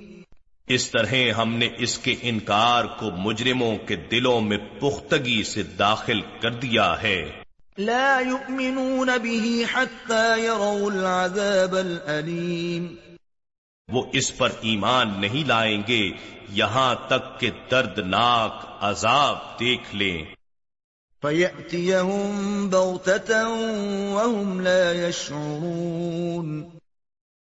اس 0.66 0.90
طرح 0.90 1.14
ہم 1.38 1.54
نے 1.54 1.68
اس 1.78 1.98
کے 1.98 2.14
انکار 2.22 2.84
کو 2.84 3.10
مجرموں 3.10 3.76
کے 3.76 3.96
دلوں 3.96 4.40
میں 4.40 4.58
پختگی 4.80 5.42
سے 5.42 5.62
داخل 5.62 6.20
کر 6.40 6.50
دیا 6.50 7.02
ہے۔ 7.02 7.41
لا 7.78 8.20
يؤمنون 8.20 9.10
به 9.22 9.62
حتى 9.72 10.40
يروا 10.40 10.92
العذاب 10.92 11.74
الأليم۔ 11.74 12.94
وہ 13.88 14.04
اس 14.12 14.38
پر 14.38 14.50
ایمان 14.60 15.20
نہیں 15.20 15.48
لائیں 15.48 15.82
گے 15.88 16.10
یہاں 16.48 16.94
تک 17.08 17.40
کہ 17.40 17.50
دردناک 17.70 18.66
عذاب 18.80 19.38
دیکھ 19.60 19.96
لیں۔ 19.96 20.24
فَيَأْتِيَهُمْ 21.22 22.68
بَغْتَةً 22.70 23.46
وَهُمْ 24.12 24.62
لَا 24.62 25.08
يَشْعُرُونَ۔ 25.08 26.64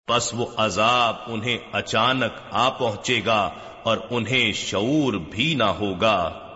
پس 0.08 0.34
وہ 0.34 0.46
عذاب 0.58 1.16
انہیں 1.28 1.58
اچانک 1.72 2.42
آ 2.52 2.70
پہنچے 2.70 3.22
گا 3.26 3.50
اور 3.84 3.98
انہیں 4.10 4.54
شعور 4.54 5.14
بھی 5.14 5.56
نہ 5.56 5.64
ہوگا۔ 5.64 6.49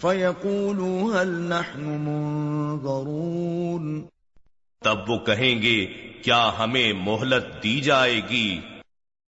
فَيَقُولُوا 0.00 1.00
هَلْ 1.12 1.30
نَحْنُ 1.48 1.96
مُنظَرُونَ 2.04 3.86
تب 4.82 5.10
وہ 5.10 5.18
کہیں 5.26 5.62
گے 5.62 5.76
کیا 6.22 6.40
ہمیں 6.58 6.92
مہلت 6.92 7.46
دی 7.62 7.80
جائے 7.80 8.20
گی؟ 8.28 8.60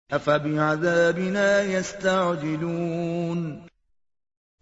أَفَبِعَذَابِنَا 0.10 1.48
يَسْتَعْجِلُونَ 1.74 3.46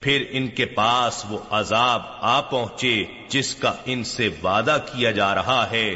پھر 0.00 0.24
ان 0.30 0.48
کے 0.48 0.66
پاس 0.66 1.24
وہ 1.28 1.38
عذاب 1.50 2.02
آ 2.20 2.40
پہنچے 2.40 3.04
جس 3.28 3.54
کا 3.54 3.72
ان 3.84 4.04
سے 4.04 4.28
وعدہ 4.42 4.78
کیا 4.92 5.10
جا 5.10 5.34
رہا 5.34 5.70
ہے۔ 5.70 5.94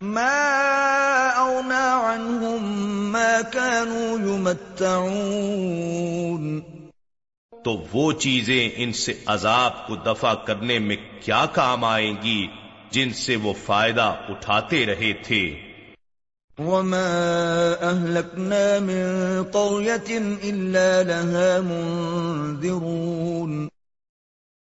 ما 0.00 1.32
اونا 1.36 2.14
عنهم 2.14 3.12
ما 3.12 3.38
كانوا 3.52 4.28
يمتعون۔ 4.28 6.60
تو 7.64 7.84
وہ 7.92 8.12
چیزیں 8.12 8.70
ان 8.76 8.92
سے 8.92 9.14
عذاب 9.26 9.86
کو 9.86 9.96
دفع 9.96 10.34
کرنے 10.34 10.78
میں 10.78 10.96
کیا 11.20 11.46
کام 11.52 11.84
آئیں 11.84 12.14
گی؟ 12.22 12.46
جن 12.90 13.12
سے 13.12 13.36
وہ 13.36 13.52
فائدہ 13.64 14.14
اٹھاتے 14.28 14.86
رہے 14.86 15.12
تھے۔ 15.12 15.56
وما 16.58 17.72
أهلكنا 17.80 18.76
من 18.80 19.42
قرية 19.52 20.22
إلا 20.42 21.02
لها 21.02 21.58
منذرون۔ 21.62 23.68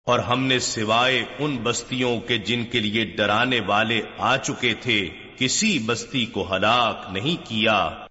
اور 0.05 0.19
ہم 0.19 0.43
نے 0.43 0.59
سوائے 0.59 1.25
ان 1.39 1.57
بستیوں 1.57 2.19
کے 2.19 2.37
جن 2.37 2.65
کے 2.65 2.79
لیے 2.79 3.05
ڈرانے 3.05 3.59
والے 3.59 4.01
آ 4.17 4.37
چکے 4.37 4.73
تھے 4.73 5.09
کسی 5.37 5.79
بستی 5.79 6.25
کو 6.25 6.55
ہلاک 6.55 7.07
نہیں 7.11 7.45
کیا۔ 7.45 8.05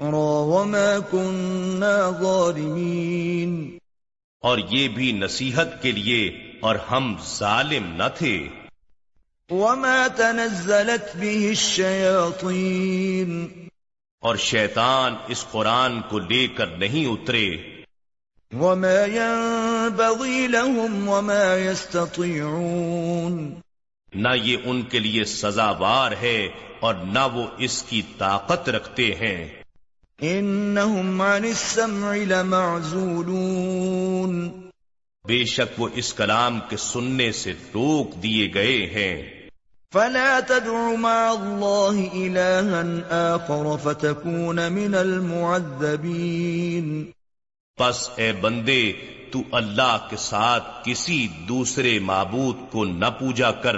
وما 0.00 0.96
كنا 1.10 2.22
ظالمين۔ 2.22 3.78
اور 4.40 4.58
یہ 4.70 4.88
بھی 4.88 5.12
نصیحت 5.12 5.82
کے 5.82 5.92
لیے 5.92 6.50
اور 6.60 6.76
ہم 6.90 7.16
ظالم 7.38 7.96
نہ 7.96 8.02
تھے۔ 8.18 8.48
وما 9.50 10.06
تنزلت 10.16 11.16
به 11.16 11.48
الشياطين۔ 11.48 13.48
اور 14.20 14.36
شیطان 14.36 15.14
اس 15.28 15.46
قرآن 15.50 16.00
کو 16.00 16.18
لے 16.18 16.46
کر 16.46 16.66
نہیں 16.66 17.06
اترے۔ 17.06 17.56
وما 18.52 18.88
ينبغي 18.88 20.46
لهم 20.46 21.08
وما 21.08 21.56
يستطيعون۔ 21.56 23.54
نہ 24.14 24.28
یہ 24.42 24.56
ان 24.64 24.82
کے 24.82 24.98
لیے 24.98 25.24
سزاوار 25.24 26.12
ہے 26.22 26.48
اور 26.80 26.94
نہ 26.94 27.28
وہ 27.32 27.46
اس 27.58 27.82
کی 27.82 28.02
طاقت 28.18 28.68
رکھتے 28.68 29.14
ہیں۔ 29.14 29.62
انہم 30.20 31.20
عن 31.20 31.44
السمع 31.44 32.14
لمعزولون۔ 32.14 34.63
بے 35.26 35.44
شک 35.44 35.80
وہ 35.80 35.88
اس 35.94 36.14
کلام 36.14 36.60
کے 36.68 36.76
سننے 36.76 37.32
سے 37.32 37.52
روک 37.52 38.22
دیے 38.22 38.50
گئے 38.54 38.86
ہیں۔ 38.86 39.48
فلا 39.92 40.40
تدع 40.48 40.98
مع 40.98 41.30
الله 41.30 42.14
إلها 42.14 43.00
آخر 43.10 43.76
فتكون 43.82 44.56
من 44.56 44.94
المعذبين۔ 44.94 47.04
پس 47.76 48.10
اے 48.16 48.32
بندے 48.32 48.92
تو 49.32 49.42
اللہ 49.52 50.06
کے 50.10 50.16
ساتھ 50.16 50.64
کسی 50.84 51.28
دوسرے 51.48 51.98
معبود 51.98 52.56
کو 52.70 52.84
نہ 52.84 53.06
پوجا 53.18 53.50
کر 53.50 53.76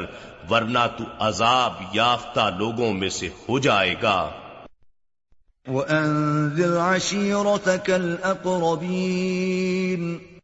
ورنہ 0.50 0.86
تو 0.98 1.04
عذاب 1.18 1.72
یافتہ 1.92 2.50
لوگوں 2.58 2.94
میں 2.94 3.08
سے 3.08 3.26
ہو 3.26 3.58
جائے 3.58 3.94
گا۔ 4.02 4.30
وَأَنذِرْ 5.68 6.78
عَشِيرَتَكَ 6.78 7.92
الْأَقْرَبِينَ۔ 7.92 10.35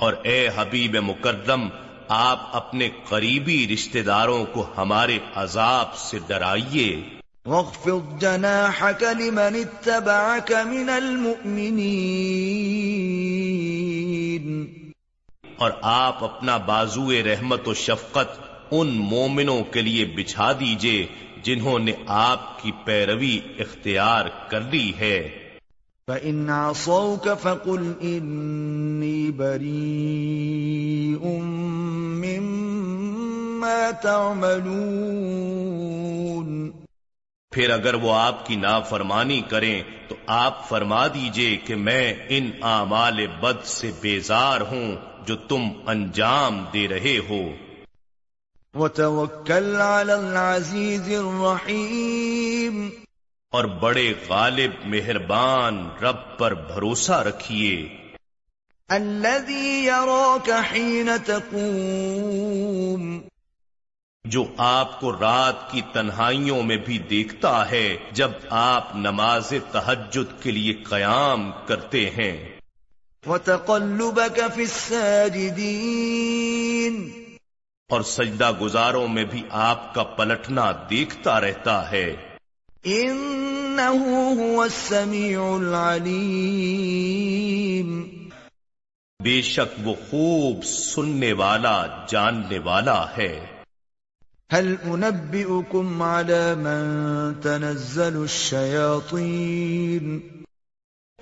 اور 0.00 0.14
اے 0.22 0.48
حبیب 0.56 0.96
مکرم 0.96 1.68
آپ 2.08 2.56
اپنے 2.56 2.88
قریبی 3.08 3.68
رشتہ 3.74 3.98
داروں 3.98 4.44
کو 4.44 4.66
ہمارے 4.76 5.18
عذاب 5.34 5.96
سے 5.96 6.18
ڈرائیے۔ 6.26 7.02
واخفض 7.46 8.20
جناحك 8.20 9.02
لمن 9.02 9.54
اتبعك 9.54 10.52
من 10.66 10.88
المؤمنين 10.88 11.86
اور 15.56 15.70
آپ 15.82 16.24
اپنا 16.24 16.56
بازو 16.56 17.12
رحمت 17.12 17.68
و 17.68 17.74
شفقت 17.74 18.40
ان 18.70 18.88
مومنوں 18.88 19.62
کے 19.62 19.82
لیے 19.82 20.04
بچھا 20.04 20.52
دیجیے 20.52 21.06
جنہوں 21.42 21.78
نے 21.78 21.92
آپ 22.06 22.62
کی 22.62 22.72
پیروی 22.84 23.40
اختیار 23.58 24.26
کر 24.48 24.60
لی 24.60 24.92
ہے۔ 24.98 25.39
فَإِنْ 26.10 26.50
عَصَوْكَ 26.50 27.28
فَقُلْ 27.42 27.92
إِنِّي 28.02 29.30
بَرِيءٌ 29.30 31.44
مِّمَّا 32.24 33.90
تَعْمَلُونَ 34.02 36.70
پھر 37.50 37.70
اگر 37.70 37.94
وہ 37.94 38.14
آپ 38.14 38.46
کی 38.46 38.56
نافرمانی 38.56 39.42
کریں 39.48 39.82
تو 40.08 40.14
آپ 40.26 40.68
فرما 40.68 41.06
دیجیے 41.06 41.56
کہ 41.56 41.74
میں 41.74 42.14
ان 42.28 42.50
اعمال 42.62 43.26
بد 43.26 43.64
سے 43.64 43.90
بیزار 44.00 44.60
ہوں 44.60 44.96
جو 45.26 45.36
تم 45.36 45.62
انجام 45.86 46.64
دے 46.72 46.88
رہے 46.88 47.18
ہو۔ 47.28 47.42
وَتَوَكَّلْ 48.74 49.76
عَلَى 49.76 50.12
الْعَزِيزِ 50.12 51.14
الرَّحِيمِ 51.14 52.88
اور 53.50 53.64
بڑے 53.64 54.14
غالب 54.28 54.70
مہربان 54.84 55.88
رب 56.02 56.38
پر 56.38 56.54
بھروسہ 56.54 57.12
رکھیے۔ 57.12 57.96
الذي 58.88 59.84
يراك 59.84 60.50
حين 60.72 61.08
تقوم۔ 61.26 63.20
جو 64.24 64.44
آپ 64.56 65.00
کو 65.00 65.12
رات 65.12 65.70
کی 65.70 65.80
تنہائیوں 65.92 66.62
میں 66.62 66.76
بھی 66.76 66.98
دیکھتا 66.98 67.70
ہے 67.70 67.96
جب 68.12 68.30
آپ 68.50 68.88
نماز 68.94 69.52
تہجد 69.72 70.42
کے 70.42 70.50
لیے 70.50 70.72
قیام 70.72 71.50
کرتے 71.66 72.10
ہیں۔ 72.10 72.48
وتقلبك 73.26 74.40
في 74.54 74.62
الساجدين۔ 74.62 77.10
اور 77.88 78.00
سجدہ 78.00 78.52
گزاروں 78.60 79.08
میں 79.08 79.24
بھی 79.24 79.42
آپ 79.50 79.94
کا 79.94 80.02
پلٹنا 80.02 80.72
دیکھتا 80.90 81.40
رہتا 81.40 81.90
ہے۔ 81.90 82.29
انه 82.84 84.34
هو 84.38 84.62
السميع 84.62 85.40
العليم. 85.40 88.04
بے 89.22 89.42
شک 89.42 89.80
وہ 89.84 89.94
خوب 90.10 90.64
سننے 90.64 91.32
والا 91.32 91.86
جاننے 92.08 92.58
والا 92.58 93.06
ہے۔ 93.16 93.46
هل 94.50 94.74
انبئكم 94.82 96.02
على 96.02 96.54
من 96.56 97.40
تنزل 97.40 98.16
الشياطين؟ 98.16 100.18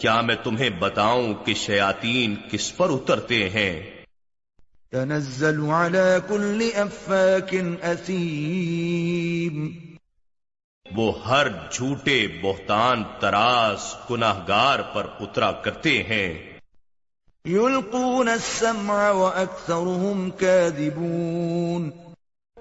کیا 0.00 0.20
میں 0.20 0.36
تمہیں 0.44 0.70
بتاؤں 0.70 1.34
کہ 1.44 1.54
شیاطین 1.54 2.34
کس 2.50 2.76
پر 2.76 2.90
اترتے 2.90 3.50
ہیں؟ 3.50 4.04
تنزل 4.90 5.60
على 5.60 6.18
كل 6.28 6.70
افاك 6.74 7.56
اثيم 7.82 9.87
وہ 10.96 11.26
ہر 11.26 11.46
جھوٹے 11.70 12.26
بہتان 12.42 13.02
تراس 13.20 13.96
گناہگار 14.10 14.78
پر 14.94 15.06
اترا 15.20 15.52
کرتے 15.52 16.02
ہیں۔ 16.02 16.58
يلقون 17.46 18.28
السمع 18.28 19.10
واكثرهم 19.10 20.30
كاذبون 20.30 21.90